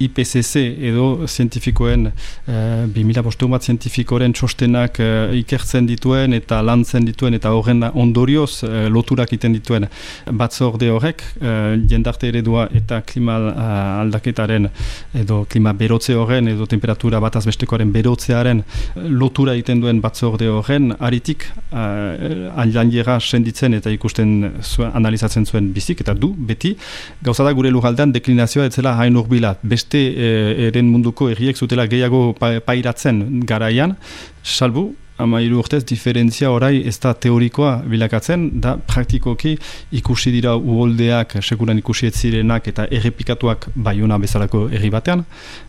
[0.05, 2.59] IPCC edo zientifikoen e,
[2.94, 5.09] 2000 bostu bat zientifikoren txostenak e,
[5.40, 9.88] ikertzen dituen eta lantzen dituen eta horren ondorioz e, loturak iten dituen
[10.42, 11.55] batzorde horrek e,
[11.88, 13.38] jendarte eredua eta klima
[14.03, 14.68] aldaketaren
[15.23, 18.63] edo klima berotze horren edo temperatura bataz bestekoaren berotzearen
[18.97, 26.15] lotura egiten duen batzorde horren aritik uh, senditzen eta ikusten zuen, analizatzen zuen bizik eta
[26.15, 26.77] du, beti,
[27.23, 29.59] gauza da gure lujaldean deklinazioa etzela hain urbilat.
[29.63, 33.97] Beste uh, eren munduko erriek zutela gehiago pairatzen garaian,
[34.43, 39.57] salbu, amairu urtez, diferentzia orai ez da teorikoa bilakatzen, da praktikoki
[39.99, 45.25] ikusi dira uholdeak, sekuran ikusi ez zirenak eta errepikatuak baiuna bezalako erri batean,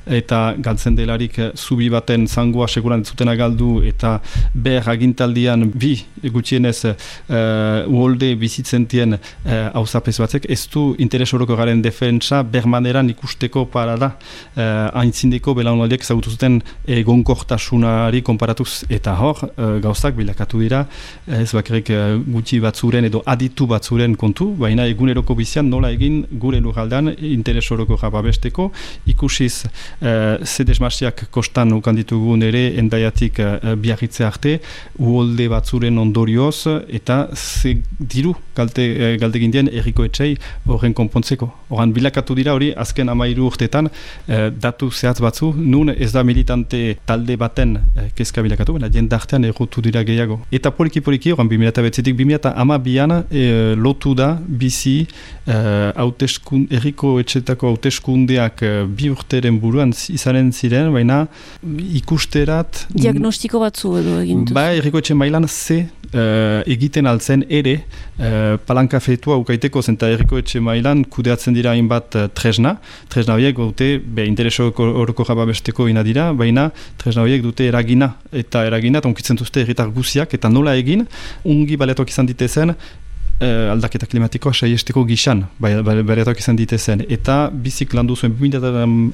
[0.10, 4.20] eta galtzen delarik zubi baten zangoa sekuran zutena galdu eta
[4.54, 5.94] ber agintaldian bi
[6.24, 14.14] gutxienez uh, uholde bizitzentien uh, batzek, ez du interes horoko garen defensa bermaneran ikusteko parada
[14.56, 18.84] uh, aintzindeko belaunaldiek zautu zuten egonkortasunari konparatuz.
[18.90, 20.86] Eta hor, uh, gauzak bilakatu dira,
[21.28, 26.60] ez bakarrik uh, gutxi batzuren edo aditu batzuren kontu, baina eguneroko bizian nola egin gure
[26.60, 28.72] lugaldan interes horoko jababesteko,
[29.08, 29.66] ikusiz
[30.02, 34.58] uh, zedesmasiak kostan ukan ditugun ere endaiatik uh, biarritze arte,
[34.98, 40.36] uholde batzuren ondorioz, eta ze diru galte, uh, galte gindien erriko etxei
[40.68, 41.52] horren konpontzeko.
[41.70, 43.90] Horan bilakatu dira hori azken amairu urtetan
[44.60, 49.46] datu zehatz batzu, nun ez da militante talde baten uh, kezka bilakatu, baina jendar artean
[49.46, 50.40] errotu dira gehiago.
[50.52, 55.06] Eta poliki poliki horan 2008-etik 2008 e, lotu da bizi
[55.46, 55.58] e,
[56.78, 61.24] erriko etxetako hauteskundeak e, bi urteren buruan izanen ziren, baina
[62.00, 62.86] ikusterat...
[62.94, 64.56] Diagnostiko batzu edo egintuz.
[64.58, 65.82] Ba, erriko etxe mailan ze
[66.14, 72.18] uh, egiten altzen ere uh, palanka fetua ukaiteko zenta erriko etxe mailan kudeatzen dira hainbat
[72.20, 72.76] uh, tresna.
[73.10, 76.70] Tresna horiek dute, be, intereso horoko jaba besteko ina dira, baina
[77.02, 81.06] tresna horiek dute eragina eta eragina, tonkitzen duzte erritar guziak, eta nola egin,
[81.46, 82.76] ungi baletok izan ditezen,
[83.42, 87.04] uh, aldaketa klimatikoa saiesteko gixan, bai, bai, beretak izan ditezen.
[87.10, 88.36] Eta bizik landu zuen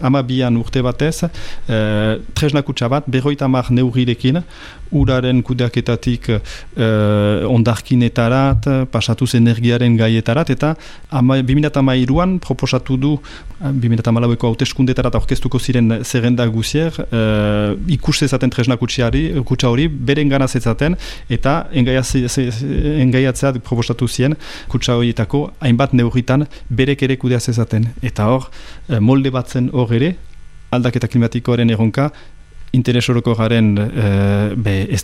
[0.02, 4.42] amabian urte batez, uh, tresnakutsa bat, berroita mar neurirekin,
[4.92, 10.76] uraren kudeaketatik uh, ondarkinetarat, pasatuz energiaren gaietarat, eta
[11.10, 13.16] ama, 2008an proposatu du,
[13.62, 19.10] 2008ko hauteskundetarat aurkeztuko ziren zerrenda guzier, uh, ikustezaten tresnakutsa
[19.70, 20.96] hori, beren ganaz ezaten,
[21.30, 24.36] eta engaiatzea proposatu zien
[24.68, 27.90] kutsa horietako hainbat neurritan berek ere kudea zezaten.
[28.02, 28.50] Eta hor,
[28.90, 30.16] eh, molde batzen hor ere,
[30.72, 32.10] aldaketa klimatikoaren erronka,
[32.76, 34.10] interes horoko garen e,
[34.56, 35.02] be, ez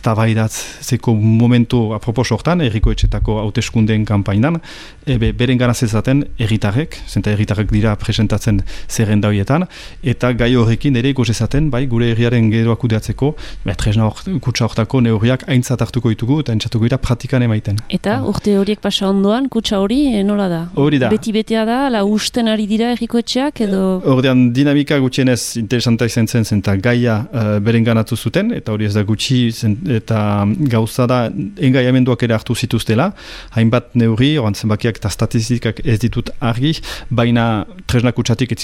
[1.16, 4.60] momentu apropos hortan, erriko etxetako hauteskundeen kampainan,
[5.06, 9.66] e, be, beren gara zezaten erritarek, zenta erritarek dira presentatzen zerrenda horietan,
[10.04, 13.34] eta gai horrekin ere gozezaten, bai, gure herriaren geroak udeatzeko,
[13.66, 17.80] be, tresna hor, kutsa hortako neurriak aintzat hartuko ditugu, eta aintzatuko dira pratikan emaiten.
[17.94, 20.62] Eta, urte horiek pasa ondoan, kutsa hori, eh, nola da?
[20.82, 21.12] Hori da.
[21.14, 24.02] Beti-betea da, la usten ari dira erriko edo...
[24.06, 27.22] Hordean, dinamika gutxienez interesanta izan zen, zenta gaia
[27.62, 31.22] beren ganatu zuten, eta hori ez da gutxi, zen, eta gauza da,
[31.58, 33.12] engaiamenduak ere hartu zituztela,
[33.56, 36.74] hainbat neurri, oran zenbakiak eta statistikak ez ditut argi,
[37.10, 38.56] baina tresnak utxatik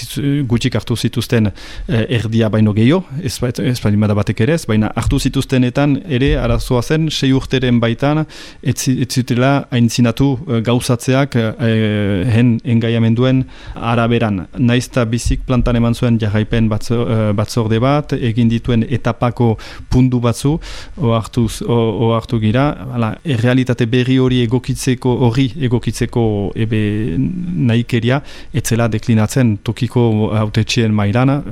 [0.48, 5.18] gutxik hartu zituzten eh, erdia baino gehiago, ez, ez baina batek ere ez, baina hartu
[5.18, 8.24] zituztenetan ere arazoa zen, sei urteren baitan,
[8.62, 13.44] ez, ez zutela haintzinatu eh, gauzatzeak eh, hen engaiamenduen
[13.74, 14.44] araberan.
[14.58, 19.54] Naizta bizik plantan eman zuen jarraipen batzorde bat, egin dituen etapako
[19.90, 20.56] pundu batzu
[20.96, 26.17] ohartuz ohartu gira hala errealitate berri hori egokitzeko hori egokitzeko
[26.54, 26.82] ebe
[27.18, 28.20] nahikeria
[28.54, 30.04] etzela deklinatzen tokiko
[30.42, 31.42] autetxien mailana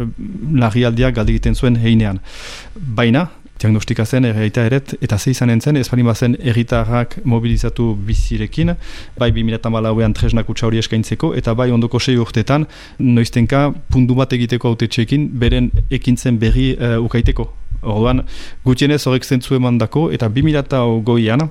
[0.64, 2.22] larrialdiak galdi egiten zuen heinean
[2.74, 3.28] baina
[3.60, 8.74] diagnostika zen erreita eret, eta ze izan entzen, ez bazen erritarrak mobilizatu bizirekin,
[9.18, 12.66] bai 2008an tresnak utxa hori eskaintzeko, eta bai ondoko sei urtetan,
[12.98, 17.48] noiztenka pundu bat egiteko autetxeekin, beren ekintzen berri uh, ukaiteko.
[17.86, 18.24] Orduan,
[18.66, 21.46] gutienez horrek zentzu eman dako, eta 2008an,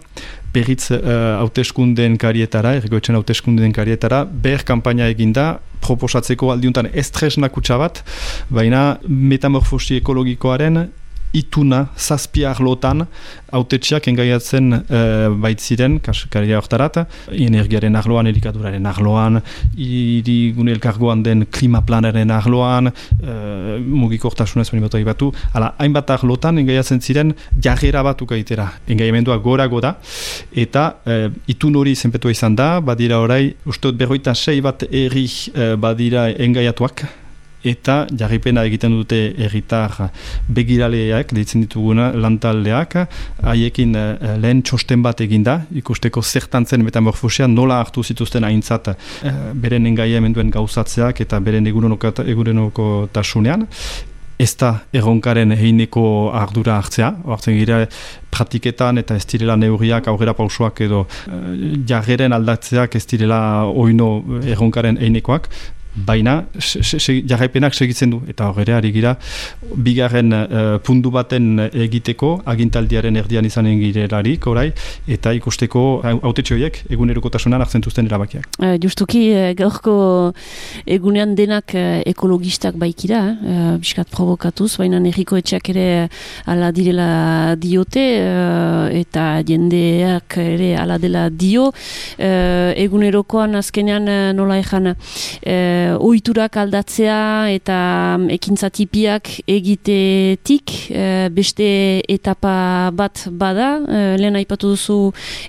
[0.55, 0.99] berriz uh,
[1.39, 5.55] hauteskunden karietara, erregoetzen hauteskunden karietara, ber kampaina eginda,
[5.85, 8.01] proposatzeko aldiuntan ez tresnak utxa bat,
[8.49, 10.85] baina metamorfosi ekologikoaren
[11.35, 13.05] ituna zazpi arlotan
[13.55, 15.01] autetxeak engaiatzen e,
[15.41, 19.39] baitziren, kaskaria hortarat, energiaren arloan, erikaduraren arloan,
[19.77, 23.35] irigune elkargoan den klimaplanaren arloan, e,
[23.85, 29.95] mugikortasunez batu batu, ala, hainbat arlotan engaiatzen ziren jarrera bat ukaitera, engaiamendua gora goda,
[30.53, 31.19] eta e,
[31.55, 37.05] itun hori zenpetua izan da, badira orai, uste berroita sei bat erri e, badira engaiatuak,
[37.65, 40.09] eta jarripena egiten dute erritar
[40.47, 42.97] begiraleak, deitzen dituguna lantaldeak,
[43.43, 48.97] haiekin uh, lehen txosten bat eginda, ikusteko zertan zen metamorfosia nola hartu zituzten aintzat uh,
[49.53, 53.65] beren engaia emenduen gauzatzeak eta beren egurenoko tasunean,
[54.37, 57.85] ez da erronkaren heineko ardura hartzea, hartzen gira
[58.35, 61.45] praktiketan eta ez direla neurriak aurrera pausoak edo uh,
[61.87, 63.39] jarreren aldatzeak ez direla
[63.71, 64.09] oino
[64.43, 65.47] erronkaren heinekoak,
[65.95, 69.15] baina jarraipenak segitzen du eta horre ari gira
[69.87, 74.67] bigarren uh, pundu baten egiteko agintaldiaren erdian izanen girelarik orai
[75.07, 75.85] eta ikusteko
[76.15, 78.47] autetxoiek eguneroko tasunan hartzen duzten erabakiak.
[78.59, 79.95] Uh, justuki uh, gaurko
[80.85, 85.87] egunean denak uh, ekologistak baikira, uh, biskat provokatuz, baina erriko etxeak ere
[86.51, 88.03] ala direla diote
[88.99, 97.19] eta jendeak ere ala dela dio uh, egunerokoan azkenean uh, nola ezan uh, oiturak aldatzea
[97.53, 97.77] eta
[98.17, 101.67] um, ekintzatipiak egitetik uh, beste
[102.11, 103.69] etapa bat bada.
[103.85, 104.97] Uh, lehen aipatu duzu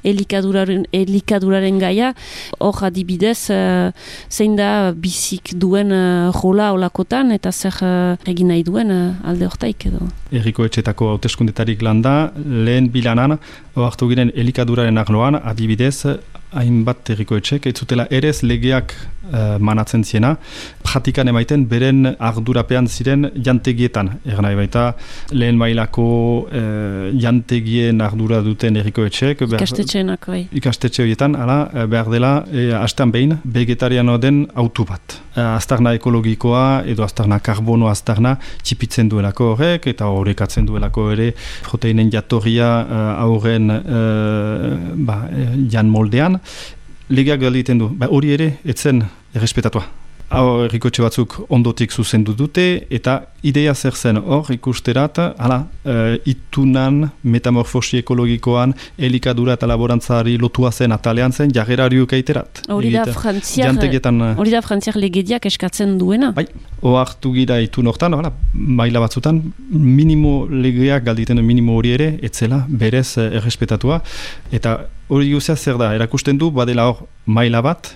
[0.07, 2.12] elikaduraren, elikaduraren gaia.
[2.61, 3.91] Hor adibidez uh,
[4.30, 9.89] zein da bizik duen uh, jola olakotan eta zer uh, egin nahi duen alde hortaik
[9.91, 10.07] edo?
[10.34, 13.39] Eriko etxetako hauteskundetarik landa lehen bilanan
[13.76, 16.07] oartu giren elikaduraren arloan adibidez
[16.57, 20.34] hainbat erriko etxek, ez zutela erez legeak uh, manatzen ziena,
[20.86, 24.12] pratikan emaiten beren ardurapean ziren jantegietan.
[24.26, 24.86] Egan nahi baita,
[25.32, 26.07] lehen mailako
[26.46, 29.44] uh, jantegien ardura duten erriko etxek.
[29.48, 30.42] Ikastetxeenak, bai.
[30.57, 35.20] Ikastetxe horietan, ala, eh, behar dela, e, hastean behin, vegetariano den autu bat.
[35.36, 41.26] aztarna ekologikoa, edo aztarna karbono aztarna, txipitzen duelako horrek, eta horrekatzen duelako ere,
[41.66, 43.68] proteinen jatorria uh, aurren
[45.04, 45.18] ba,
[45.68, 46.38] jan moldean,
[47.09, 49.86] legeak galiten du, ba, hori ere, etzen errespetatua
[50.30, 58.00] errikotxe batzuk ondotik zuzendu dute, eta ideia zer zen hor ikusterat, hala, e, itunan, metamorfosi
[58.02, 62.64] ekologikoan, elikadura eta laborantzari lotua zen atalean zen, jagerari ukaiterat.
[62.68, 66.32] Hori da frantziak legediak eskatzen duena?
[66.34, 66.46] Bai,
[66.82, 73.16] oartu gira itun hortan, hala, maila batzutan, minimo legeak galditen minimo hori ere, etzela, berez
[73.28, 74.00] errespetatua,
[74.50, 77.94] eta hori guzia zer da, erakusten du, badela hor, maila bat,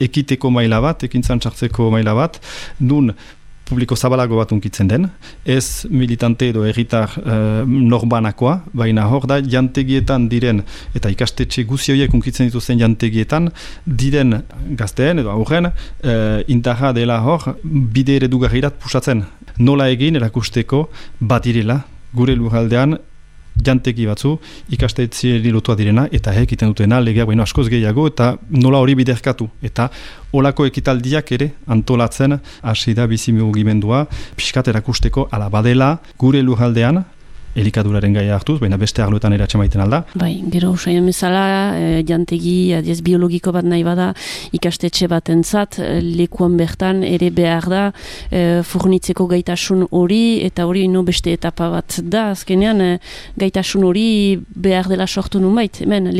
[0.00, 2.40] ekiteko maila bat, ekintzan txartzeko maila bat,
[2.80, 3.12] nun
[3.68, 5.08] publiko zabalago bat unkitzen den,
[5.44, 10.62] ez militante edo erritar uh, norbanakoa, baina hor da jantegietan diren,
[10.96, 13.50] eta ikastetxe guzioiek unkitzen dituzten jantegietan,
[13.84, 14.40] diren
[14.78, 18.30] gazteen edo aurren, uh, intarra dela hor, bide ere
[18.70, 19.24] pusatzen.
[19.58, 20.88] Nola egin erakusteko
[21.20, 21.82] bat direla,
[22.14, 22.96] gure lurraldean
[23.64, 24.36] janteki batzu
[24.74, 29.48] ikastetzi lotua direna eta egiten dutena legea baino askoz gehiago eta nola hori biderkatu.
[29.62, 29.88] Eta
[30.32, 34.06] olako ekitaldiak ere antolatzen hasi da bizi mugimendua
[34.36, 37.04] pixkat erakusteko ala badela gure lujaldean
[37.58, 40.02] elikaduraren gaia hartuz, baina beste arloetan eratxe maiten alda.
[40.18, 41.44] Bai, gero usaien bezala,
[41.76, 44.12] e, jantegi, adiez biologiko bat nahi bada,
[44.56, 47.84] ikastetxe bat entzat, e, lekuan bertan ere behar da,
[48.30, 52.98] e, furnitzeko gaitasun hori, eta hori no beste etapa bat da, azkenean, e,
[53.40, 54.08] gaitasun hori
[54.54, 56.12] behar dela sortu nun bait, hemen,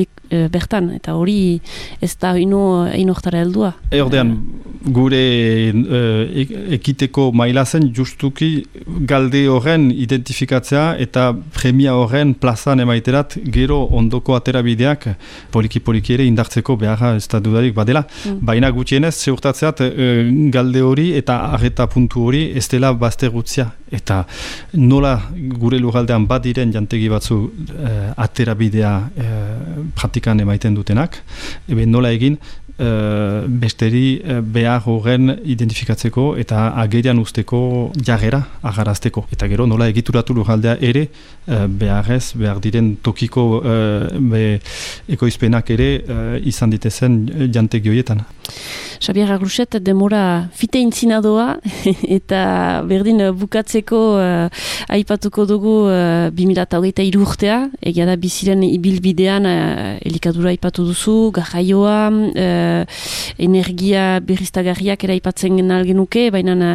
[0.52, 1.60] bertan, eta hori
[2.04, 3.72] ez da ino, ino heldua.
[3.90, 4.34] E, ordean,
[4.84, 5.20] gure
[5.72, 6.44] e,
[6.76, 8.64] ekiteko maila zen justuki
[9.08, 15.06] galde horren identifikatzea eta eta premia horren plazan emaiterat gero ondoko aterabideak
[15.52, 18.04] poliki-poliki ere indartzeko beharra ez da dudarik badela.
[18.24, 18.38] Mm.
[18.46, 19.82] Baina gutxienez, zeurtatzeat
[20.52, 23.70] galde hori eta arreta puntu hori ez dela bazte gutzia.
[23.90, 24.24] Eta
[24.74, 25.14] nola
[25.58, 27.40] gure lugaldean bat diren jantegi batzu
[28.16, 28.94] aterabidea
[29.96, 31.22] praktikan emaiten dutenak,
[31.68, 32.38] ebe nola egin
[32.78, 37.60] uh, besteri uh, behar horren identifikatzeko eta agerian usteko
[38.04, 39.26] jarrera agarazteko.
[39.32, 43.46] Eta gero nola egituratu lujaldea ere uh, beharrez, behar diren tokiko
[44.30, 44.60] be,
[45.08, 45.88] ekoizpenak ere
[46.46, 47.18] izan ditezen
[47.54, 48.22] jantegi horietan.
[48.98, 51.58] Xabier Agruset, demora fite intzinadoa
[52.18, 52.40] eta
[52.88, 54.48] berdin bukatzeko uh,
[54.90, 62.98] aipatuko dugu uh, 2008 irurtea, egia da biziren ibilbidean uh, elikadura aipatu duzu, gajaioa, uh,
[63.38, 66.74] energia berriztagarriak eraipatzen algenuke, baina uh,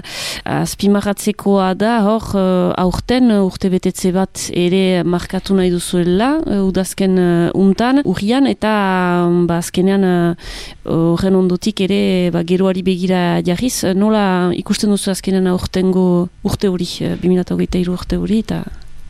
[0.61, 7.51] azpimarratzekoa da, hor, uh, aurten urte betetze bat ere markatu nahi duzuela, uh, udazken uh,
[7.59, 8.73] untan, urrian, eta
[9.27, 10.07] um, ba, azkenean
[10.87, 12.01] horren ondotik ere
[12.33, 16.87] ba, geroari begira jarriz, nola ikusten duzu azkenean aurtengo urte hori,
[17.23, 18.63] 2008 urte hori, eta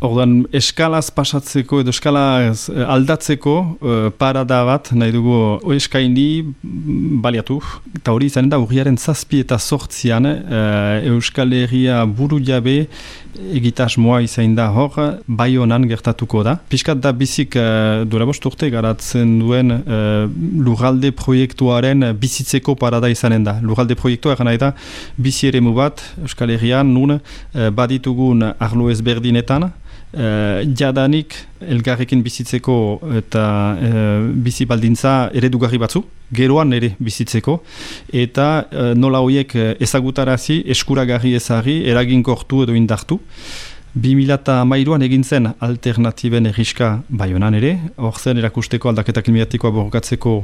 [0.04, 5.38] Ordan eskalaz pasatzeko edo eskalaz eh, aldatzeko uh, parada bat nahi dugu
[5.78, 6.26] eskaini
[7.24, 7.62] baliatu.
[7.96, 12.90] Eta hori izan da urriaren zazpi eta sortzian uh, Euskal Herria buru jabe
[13.56, 16.58] egitas moa izan da hor bai honan gertatuko da.
[16.70, 17.56] Piskat da bizik
[18.12, 19.72] dura urte garatzen duen
[20.68, 23.56] lugalde proiektuaren bizitzeko parada izanen da.
[23.62, 24.74] Lugalde proiektua egan nahi da
[25.18, 27.20] bizi ere bat Euskal Herrian nun
[27.54, 29.72] baditugun arlo ezberdinetan
[30.14, 32.76] uh, jadanik elgarrekin bizitzeko
[33.20, 33.44] eta
[33.74, 36.04] uh, bizi baldintza eredugarri batzu,
[36.34, 37.60] geroan ere bizitzeko,
[38.14, 43.20] eta uh, nola horiek ezagutarazi, eskuragarri ezagri, eraginkortu edo indartu.
[43.94, 50.40] 2008an egin zen alternatiben erriska baionan ere, hor zen erakusteko aldaketa klimatikoa borrokatzeko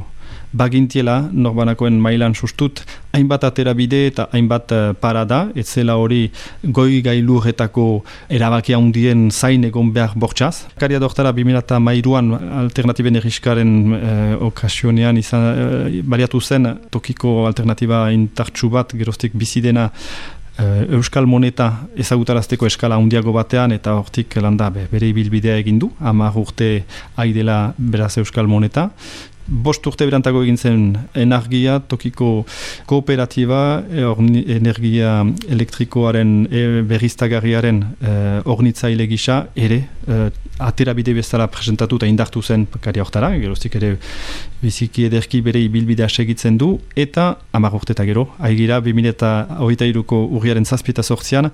[0.52, 2.82] bagintiela norbanakoen mailan sustut
[3.14, 6.24] hainbat aterabide eta hainbat uh, parada, ez zela hori
[6.64, 7.86] goi gailurretako
[8.30, 10.66] erabakia hundien zain egon behar bortxaz.
[10.80, 12.34] Karia dortara 2008an
[12.64, 19.90] alternatiben erriskaren uh, okasionean izan, uh, baliatu zen tokiko alternatiba intartxu bat geroztik bizidena
[20.92, 26.36] Euskal moneta ezagutarazteko eskala handiago batean eta hortik landa be, bere ibilbidea egin du, hamar
[26.36, 26.84] urte
[27.16, 28.90] aidela beraz Euskal moneta
[29.50, 30.82] bost urte berantago egin zen
[31.18, 32.46] energia, tokiko
[32.90, 34.06] kooperatiba, e,
[34.56, 38.14] energia elektrikoaren e, berriztagarriaren e,
[38.46, 40.20] ornitzaile gisa, ere, e,
[40.60, 43.96] aterabide bezala presentatu eta indartu zen kari hortara, geroztik ere
[44.62, 51.04] biziki ederki bere ibilbidea segitzen du, eta amar urte eta gero, haigira, 2008ko urriaren zazpita
[51.04, 51.50] sortzian,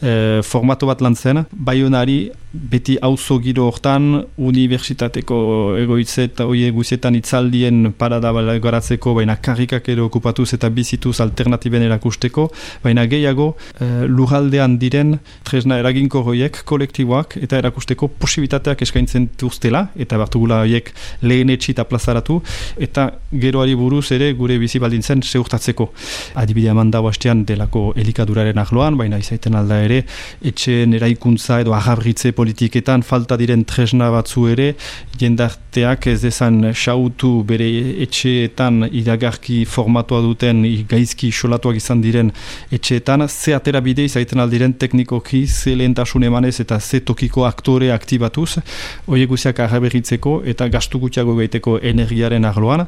[0.00, 2.20] e, formato bat lan zen, baionari
[2.52, 5.40] beti auzo giro hortan, universitateko
[5.80, 12.50] egoitzet, oie guzietan itzaldien parada garatzeko, baina karrikak ero okupatuz eta bizituz alternatiben erakusteko,
[12.82, 20.18] baina gehiago e, lujaldean diren tresna eraginko hoiek kolektiboak eta erakusteko posibitateak eskaintzen duztela, eta
[20.18, 22.40] bartugula hoiek lehen etxita plazaratu,
[22.78, 25.90] eta geroari buruz ere gure bizi baldintzen seurtatzeko.
[26.34, 30.02] Adibidea mandau hastean delako elikaduraren ahloan, baina izaiten alda ere,
[30.44, 34.74] etxeen eraikuntza edo agabritze politiketan falta diren tresna batzu ere,
[35.20, 37.66] jendarteak ez dezan xautu bere
[38.04, 42.32] etxeetan iragarki formatoa duten gaizki isolatuak izan diren
[42.72, 48.60] etxeetan, ze atera bide izaiten aldiren teknikoki, ze lehentasun emanez eta ze tokiko aktore aktibatuz,
[49.06, 52.86] hori guziak arraberritzeko eta gastu gutxiago gaiteko energiaren arloan,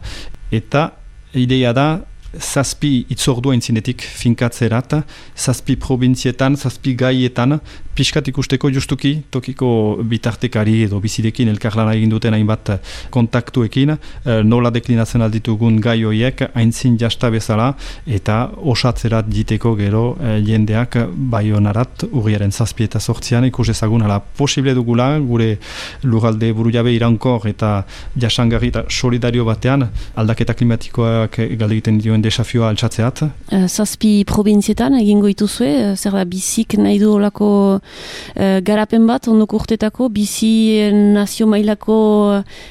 [0.50, 0.90] eta
[1.34, 1.86] ideia da
[2.32, 4.94] zazpi itzordua intzinetik finkatzerat,
[5.36, 7.58] zazpi provinzietan, zazpi gaietan,
[7.94, 12.70] piskat ikusteko justuki tokiko bitartekari edo bizidekin elkarlana egin duten hainbat
[13.12, 17.72] kontaktuekin, eh, nola deklinatzen alditugun gai horiek, haintzin jasta bezala,
[18.06, 20.96] eta osatzerat diteko gero eh, jendeak
[21.32, 25.58] bai honarat, urriaren zazpi eta sortzian, ikus ezagun, ala posible dugula, gure
[26.02, 27.84] lugalde buru jabe irankor eta
[28.18, 33.24] jasangarri eta solidario batean, aldaketa klimatikoak galdegiten dioen desafioa altsatzeat?
[33.52, 39.28] Uh, zazpi provinzietan egingo ituzue, uh, zer da bizik nahi du olako uh, garapen bat,
[39.28, 40.52] ondoko urtetako, bizi
[40.92, 41.96] nazio mailako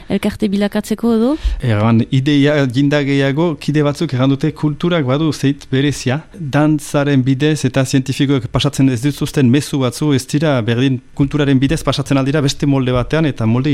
[0.09, 1.32] elkarte bilakatzeko edo?
[1.62, 8.49] Eran, ideia ginda gehiago, kide batzuk errandute kulturak badu zeit berezia, dantzaren bidez eta zientifikoek
[8.51, 13.28] pasatzen ez dituzten mezu batzu, ez dira berdin kulturaren bidez pasatzen aldira beste molde batean
[13.30, 13.74] eta molde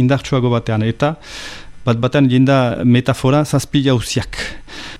[0.00, 1.16] indartsuago batean, eta
[1.84, 4.38] bat batean jinda metafora zazpi jauziak.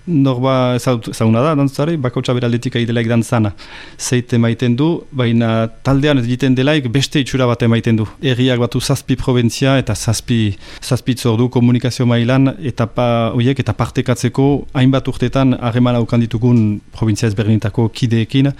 [0.07, 3.53] Norba zauna da, dantzare, bakautsa beraldetik aidelaik dantzana.
[3.99, 8.07] Zeite maiten du, baina taldean ez egiten delaik beste itxura bat emaiten du.
[8.22, 13.07] Erriak batu zazpi probentzia eta zazpi, zazpi zordu komunikazio mailan eta pa,
[13.37, 18.51] oiek, eta partekatzeko hainbat urtetan harreman aukan ditugun provintzia ezberdinetako kideekin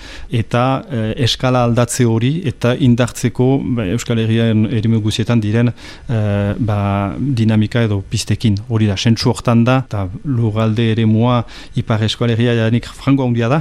[0.41, 6.81] eta eh, eskala aldatze hori eta indartzeko ba, Euskal Herrian erimu guzietan diren eh, ba,
[7.19, 8.59] dinamika edo pistekin.
[8.69, 11.41] Hori da, sentsu hortan da, eta lugalde ere mua
[11.79, 13.61] ipar Euskal Herria janik frango handia da,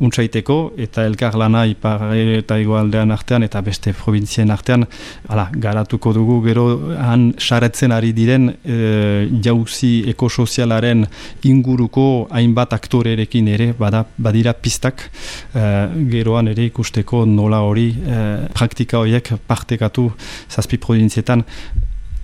[0.00, 4.86] untsaiteko, eta elkar lana ipar eta igualdean artean eta beste provintzien artean,
[5.28, 6.66] ala, garatuko dugu gero
[6.98, 11.06] han saretzen ari diren e, jauzi ekosozialaren
[11.50, 15.64] inguruko hainbat aktorerekin ere bada, badira pistak e,
[16.12, 18.24] geroan ere ikusteko nola hori e,
[18.56, 20.08] praktika horiek partekatu
[20.50, 21.44] zazpi provintzietan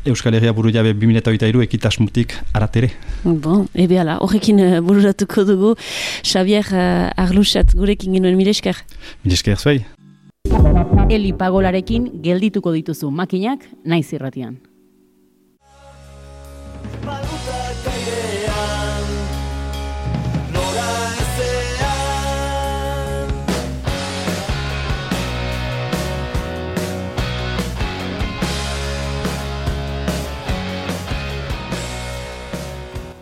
[0.06, 2.92] Euskal Herria buru jabe 2008 ekitasmutik aratere.
[3.24, 5.74] Bon, ebe ala, horrekin uh, bururatuko dugu
[6.22, 8.78] Xavier uh, Arlusat gurekin genuen milesker.
[9.24, 9.82] Milesker zuei.
[11.10, 14.56] Eli pagolarekin geldituko dituzu makinak naiz irratian.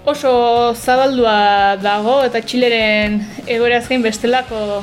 [0.04, 4.82] Oso zabaldua dago eta txileren egoeraz gain bestelako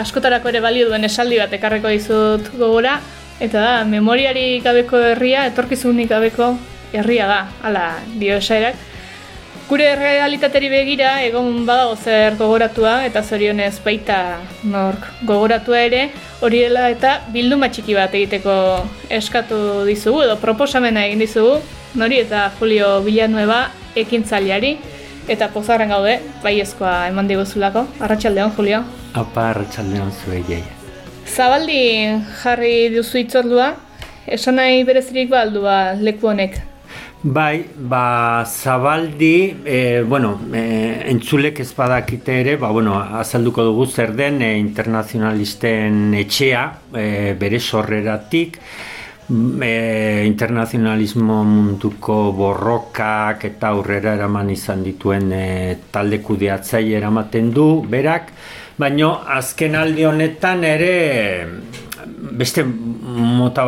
[0.00, 2.94] askotarako ere balio duen esaldi bat ekarreko dizut gogora
[3.36, 6.54] eta da, memoriari gabeko herria, etorkizunik gabeko
[6.96, 7.84] herria da, hala
[8.16, 8.80] dio esairak.
[9.68, 16.04] Gure realitateri begira egon badago zer gogoratua eta zorionez baita nork gogoratua ere
[16.40, 18.54] hori dela eta bilduma txiki bat egiteko
[19.20, 21.58] eskatu dizugu edo proposamena egin dizugu
[22.00, 23.66] nori eta Julio Villanueva
[23.96, 24.76] ekintzaileari
[25.28, 27.86] eta pozarren gaude baiezkoa eman diguzulako.
[28.00, 28.84] Arratsaldeon Julio.
[29.14, 30.62] Apa arratsaldeon zuei jai.
[31.26, 31.80] Zabaldi
[32.42, 33.72] jarri duzu itzordua,
[34.26, 36.60] esan nahi berezirik baldua leku honek.
[37.26, 40.60] Bai, ba, zabaldi, e, bueno, e,
[41.10, 46.62] entzulek ez badakite ere, ba, bueno, azalduko dugu zer den e, internazionalisten etxea,
[46.94, 48.60] e, bere sorreratik,
[49.30, 55.46] e, internazionalismo munduko borrokak eta aurrera eraman izan dituen e,
[55.92, 58.30] talde kudeatzai eramaten du, berak,
[58.78, 60.94] baino azken aldi honetan ere
[62.06, 63.64] beste mota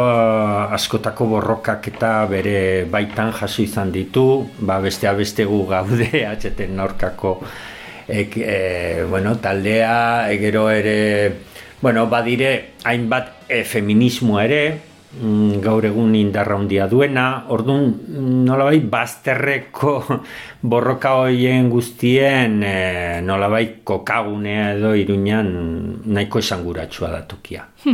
[0.77, 7.39] askotako borrokak eta bere baitan jaso izan ditu, ba bestea beste gu gaude atxeten aurkako
[8.09, 10.97] ek, e, bueno, taldea, egero ere,
[11.83, 14.63] bueno, badire hainbat e, feminismo ere,
[15.65, 17.95] gaur egun indarra handia duena, orduan
[18.45, 19.95] nolabait bazterreko
[20.73, 22.77] borroka hoien guztien e,
[23.25, 25.49] nolabait kokagunea edo iruñan
[26.05, 27.65] nahiko esanguratsua da tokia.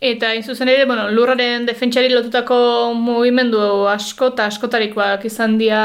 [0.00, 5.82] Eta zuzen ere, bueno, lurraren defentsari lotutako mugimendu asko eta askotarikoak izan dira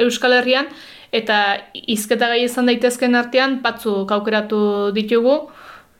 [0.00, 0.70] Euskal Herrian,
[1.12, 4.60] eta izketa gai izan daitezken artean, patzu kaukeratu
[4.96, 5.50] ditugu,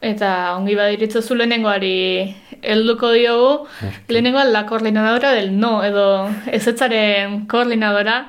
[0.00, 3.66] Eta ongi badiritza zu lehenengoari helduko diogu,
[4.08, 6.04] lehenengoa la koordinadora del no, edo
[6.46, 8.20] ezetzaren koordinadora.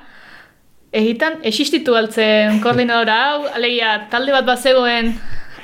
[0.92, 5.14] Egitan, existitu altzen koordinadora hau, alegia talde bat bazegoen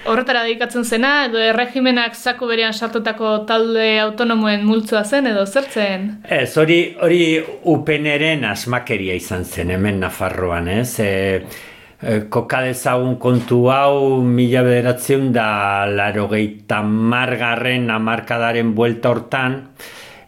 [0.08, 6.10] horretara dedikatzen zena, edo erregimenak zaku berean sartutako talde autonomoen multzua zen, edo zertzen?
[6.24, 7.22] Ez, hori, hori
[7.68, 11.00] upeneren asmakeria izan zen, hemen Nafarroan, ez?
[11.04, 11.10] E,
[11.98, 19.56] Eh, kokadezagun kontu hau mila bederatzen da laro gehieta margarren amarkadaren buelta hortan.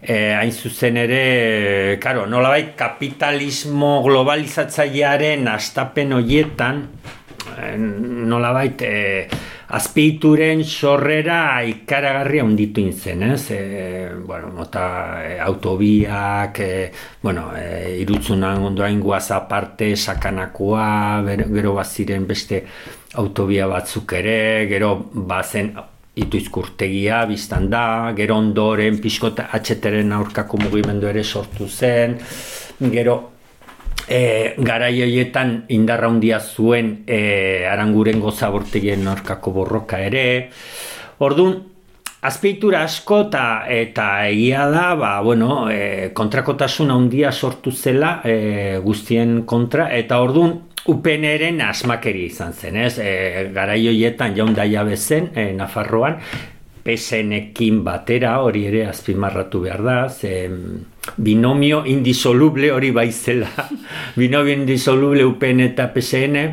[0.01, 6.79] E, hain zuzen ere karo, nolabait kapitalismo globalizatzailearen astapen hoietan
[7.59, 9.27] e, nolabait e,
[9.69, 13.51] azpituren sorrera ikaragarria unditu intzen, ez?
[13.53, 16.91] E, bueno, mota e, autobiak, e,
[17.21, 22.65] bueno, e, irutzunan ondoain aparte, sakanakoa, gero baziren beste
[23.15, 25.73] autobia batzuk ere, gero bazen
[26.15, 32.17] ituizkurtegia biztan da, gero ondoren pixkota atxeteren aurkako mugimendu ere sortu zen,
[32.91, 33.38] gero
[34.07, 40.23] e, garai hoietan indarra handia zuen e, aranguren gozabortegien norkako borroka ere.
[41.19, 41.57] Orduan,
[42.21, 49.43] azpeitura asko eta, eta egia da, ba, bueno, e, kontrakotasun handia sortu zela e, guztien
[49.47, 50.57] kontra, eta orduan,
[50.89, 52.95] upeneren asmakeri izan zen, ez?
[52.99, 56.17] E, garai hoietan jaun daia bezen, e, Nafarroan,
[56.83, 60.47] PSN-ekin batera, hori ere azpimarratu behar da, ze
[61.17, 63.49] binomio indisoluble hori baizela,
[64.19, 66.43] binomio indisoluble UPN eta PSN,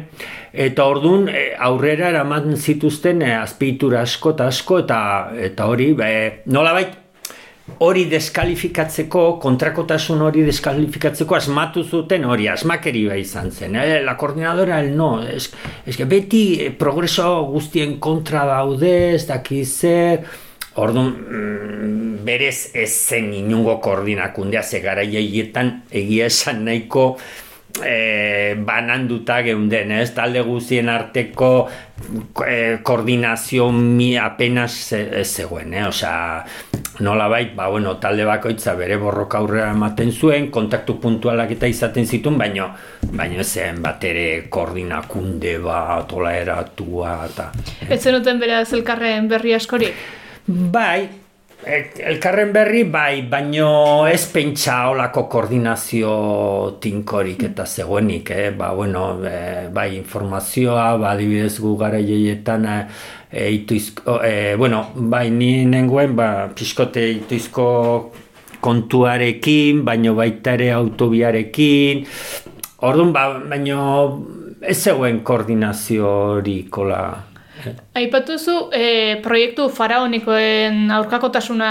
[0.53, 5.01] eta ordun e, aurrera eraman zituzten e, asko eta asko, eta,
[5.51, 6.15] eta hori, e,
[6.47, 7.03] nolabait,
[7.83, 13.77] hori deskalifikatzeko, kontrakotasun hori deskalifikatzeko asmatu zuten hori, asmakeri bai izan zen.
[13.77, 14.01] Eh?
[14.07, 15.51] La koordinadora, el no, es,
[15.85, 20.25] es que beti progreso guztien kontra daude, ez dakiz zer,
[20.77, 27.17] Orduan, mm, berez ez zen inungo koordinakundea, ze gara egia esan nahiko,
[27.85, 30.11] e, bananduta geunden, ez?
[30.15, 31.51] Talde guztien arteko
[32.47, 35.87] e, koordinazio mi apenas ez zegoen, eh?
[35.89, 36.45] Osea,
[37.05, 42.07] nola bait, ba, bueno, talde bakoitza bere borroka aurrera ematen zuen, kontaktu puntualak eta izaten
[42.07, 42.71] zituen, baino,
[43.13, 47.51] baino zen bat ere koordinakunde bat, tola eratua, eta...
[47.89, 50.07] Ez zenuten bere elkarren berri askorik?
[50.47, 51.09] Bai,
[51.67, 56.13] Elkarren berri, bai, baino ez pentsa olako koordinazio
[56.79, 58.53] tinkorik eta zegoenik, eh?
[58.55, 65.31] ba, bueno, e, bai, informazioa, ba, dibidez gu gara jeietan, e, ituizko, e, bueno, bai,
[65.35, 67.67] ni nengoen, ba, pixkote ituizko
[68.63, 72.07] kontuarekin, baino baita ere autobiarekin,
[72.87, 73.81] orduan, ba, baino
[74.63, 77.03] ez zegoen koordinazio horikola,
[77.95, 81.71] Aipatu zu, e, proiektu faraonikoen aurkakotasuna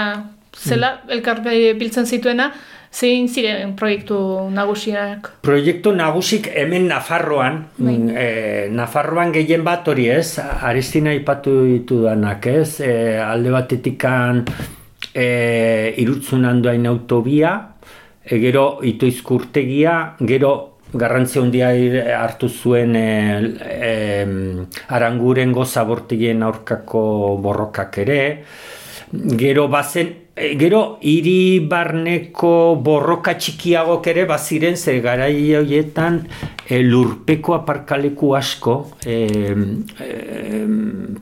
[0.55, 1.11] zela, mm.
[1.17, 1.41] elkar
[1.79, 2.51] biltzen zituena,
[2.95, 4.17] zein ziren proiektu
[4.55, 5.31] nagusiak?
[5.43, 12.79] Proiektu nagusik hemen Nafarroan, e, Nafarroan gehien bat hori ez, Aristina aipatu ditu danak ez,
[12.79, 14.45] e, alde batetikan
[15.11, 15.27] e,
[16.03, 17.57] irutzun handoain autobia,
[18.23, 20.55] e, gero itoizkurtegia, gero
[20.97, 21.71] garrantzia handia
[22.19, 23.05] hartu zuen e,
[23.61, 23.93] e,
[24.95, 28.19] aranguren gozabortigien aurkako borrokak ere.
[29.11, 36.21] Gero bazen, e, gero hiri barneko borroka txikiagok ere baziren ze garai horietan
[36.67, 38.75] e, lurpeko aparkaleku asko
[39.05, 39.19] e,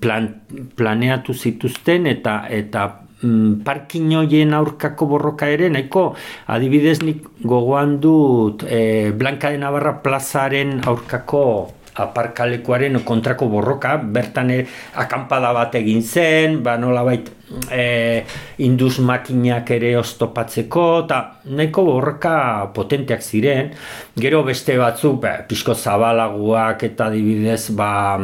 [0.02, 0.30] plan,
[0.76, 6.10] planeatu zituzten eta eta mm, parkinoien aurkako borroka ere, nahiko
[6.48, 11.46] adibidez nik gogoan dut e, Blanca de Navarra plazaren aurkako
[11.94, 14.60] aparkalekuaren kontrako borroka, bertan e,
[14.98, 17.30] akampada bat egin zen, ba nola bait
[17.70, 18.24] e,
[18.66, 21.20] induz makinak ere oztopatzeko, eta
[21.54, 22.36] nahiko borroka
[22.74, 23.74] potenteak ziren,
[24.18, 28.18] gero beste batzuk, ba, pixko zabalaguak eta adibidez, ba,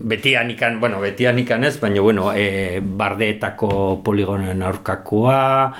[0.00, 5.74] betian ikan, bueno, betian ikan ez, baina, bueno, e, bardeetako poligonen aurkakoa,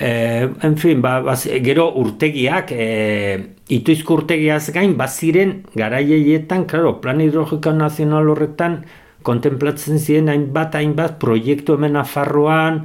[0.00, 7.20] e, en fin, ba, baz, gero urtegiak, e, ituizko urtegiaz gain, baziren garaieietan, claro, plan
[7.22, 8.80] hidrogiko nazional horretan,
[9.26, 12.84] kontemplatzen ziren hainbat, hainbat, proiektu hemen afarroan,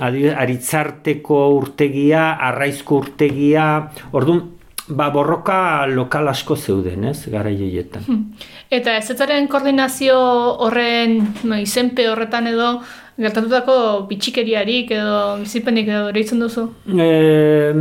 [0.00, 3.66] aritzarteko urtegia, arraizko urtegia,
[4.14, 4.44] orduan,
[4.90, 8.04] ba, borroka lokal asko zeuden, ez, gara joietan.
[8.06, 8.24] Hmm.
[8.70, 10.16] Eta ez koordinazio
[10.64, 12.80] horren no, izenpe horretan edo
[13.20, 16.68] gertatutako bitxikeriarik edo bizipenik edo ereitzen duzu?
[16.88, 17.72] E,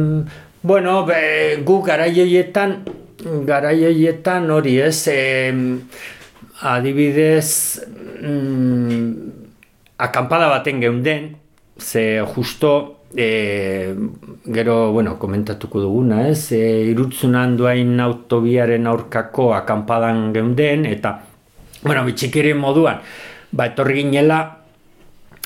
[0.61, 2.79] bueno, be, gu gara joietan,
[3.47, 5.53] gara joietan hori ez, e,
[6.61, 7.79] adibidez,
[8.21, 9.11] mm,
[9.97, 11.35] akampada baten geunden,
[11.79, 13.95] ze justo e,
[14.45, 16.51] gero, bueno, komentatuko duguna, ez?
[16.51, 21.19] E, irutzun handuain autobiaren aurkako akampadan geunden, eta,
[21.83, 23.01] bueno, bitxikiri moduan,
[23.51, 24.39] ba, etorri ginela,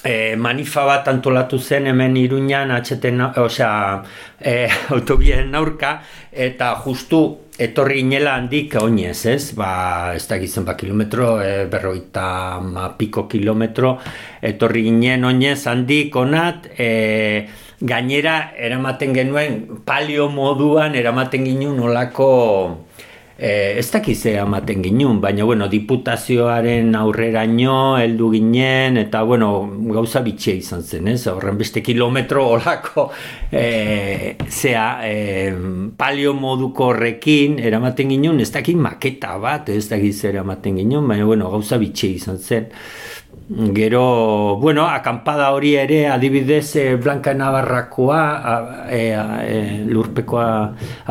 [0.03, 4.03] e, manifa bat antolatu zen hemen iruñan, atxeten, osea,
[4.39, 6.01] e, autobiaren aurka,
[6.31, 9.51] eta justu etorri ginela handik oinez, ez?
[9.57, 13.97] Ba, ez da gizien ba kilometro, e, berroita ma piko kilometro,
[14.41, 16.89] etorri ginen oinez handik onat, e,
[17.83, 22.29] gainera eramaten genuen palio moduan eramaten ginen olako
[23.43, 29.49] E, ez dakize amaten ginun, baina bueno, diputazioaren aurreraino heldu ginen, eta bueno,
[29.89, 31.25] gauza bitxia izan zen, ez?
[31.27, 33.09] Horren beste kilometro olako
[33.51, 35.51] e, zea, e,
[35.99, 41.51] palio moduko horrekin eramaten ginen, ez dakit maketa bat, ez dakize eramaten ginen, baina bueno,
[41.51, 42.71] gauza bitxia izan zen.
[43.49, 50.45] Gero, bueno, akampada hori ere adibidez e, Blanca Navarrakoa, e, e, lurpekoa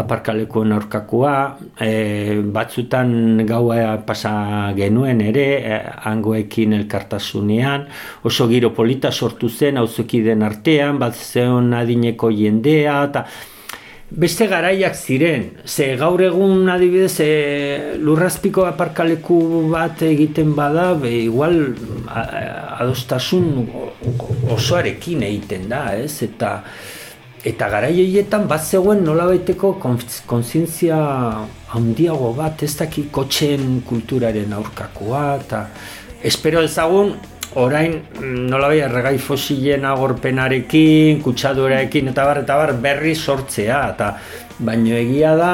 [0.01, 1.35] aparkalekuen aurkakoa,
[1.77, 5.79] e, batzutan gaua pasa genuen ere, e,
[6.09, 7.85] angoekin elkartasunean,
[8.25, 9.77] oso giro polita sortu zen,
[10.25, 13.27] den artean, bat zeon adineko jendea, eta
[14.13, 17.29] beste garaiak ziren, ze gaur egun adibidez e,
[17.99, 19.39] lurrazpiko aparkaleku
[19.73, 21.57] bat egiten bada, be, igual
[22.13, 23.69] adostasun
[24.53, 26.23] osoarekin egiten da, ez?
[26.27, 26.59] Eta
[27.49, 29.73] eta garai horietan bat zegoen nolabaiteko
[30.31, 30.99] kontzientzia
[31.75, 35.65] handiago bat, ez daki kotxeen kulturaren aurkakoa, eta
[36.23, 37.17] espero ezagun
[37.57, 44.13] orain mm, nolabai erregai fosilen agorpenarekin, kutsadorekin eta bar, eta bar berri sortzea, eta
[44.59, 45.53] baino egia da,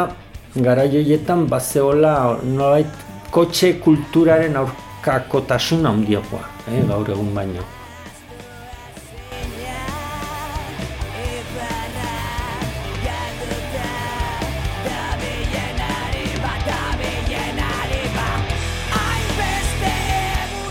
[0.56, 7.77] gara joietan bazeola nolabait kotxe kulturaren aurkakotasun handiagoa, eh, gaur egun baino.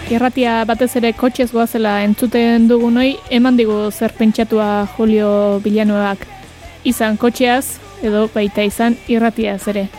[0.08, 6.24] Irratia batez ere kotxez goazela entzuten dugunoi, eman digu zer pentsatua Julio Bilanuak
[6.88, 7.76] izan kotxeaz,
[8.08, 9.90] edo baita izan irratiaz ere.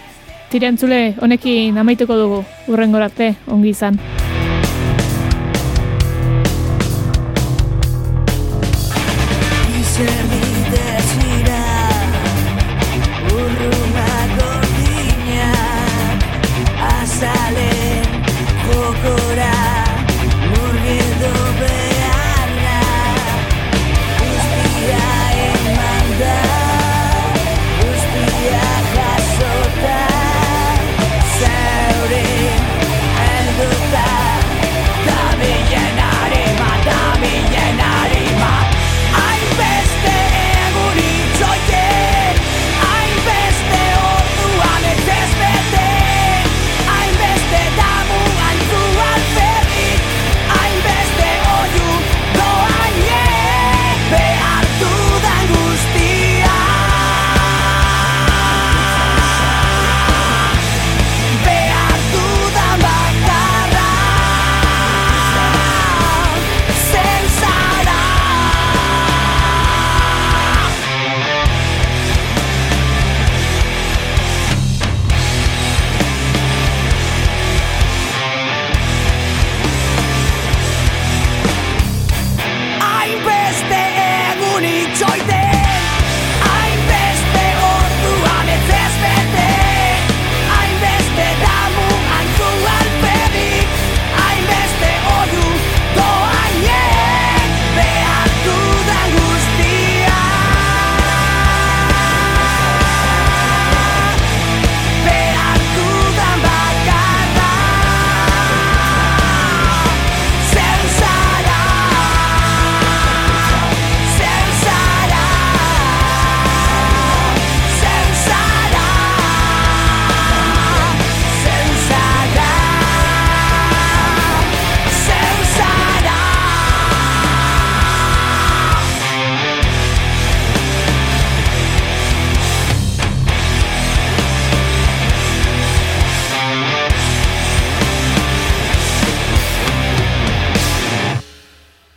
[0.49, 2.41] Tirentzule, honekin amaituko dugu,
[2.73, 4.01] urrengorarte, ongi izan.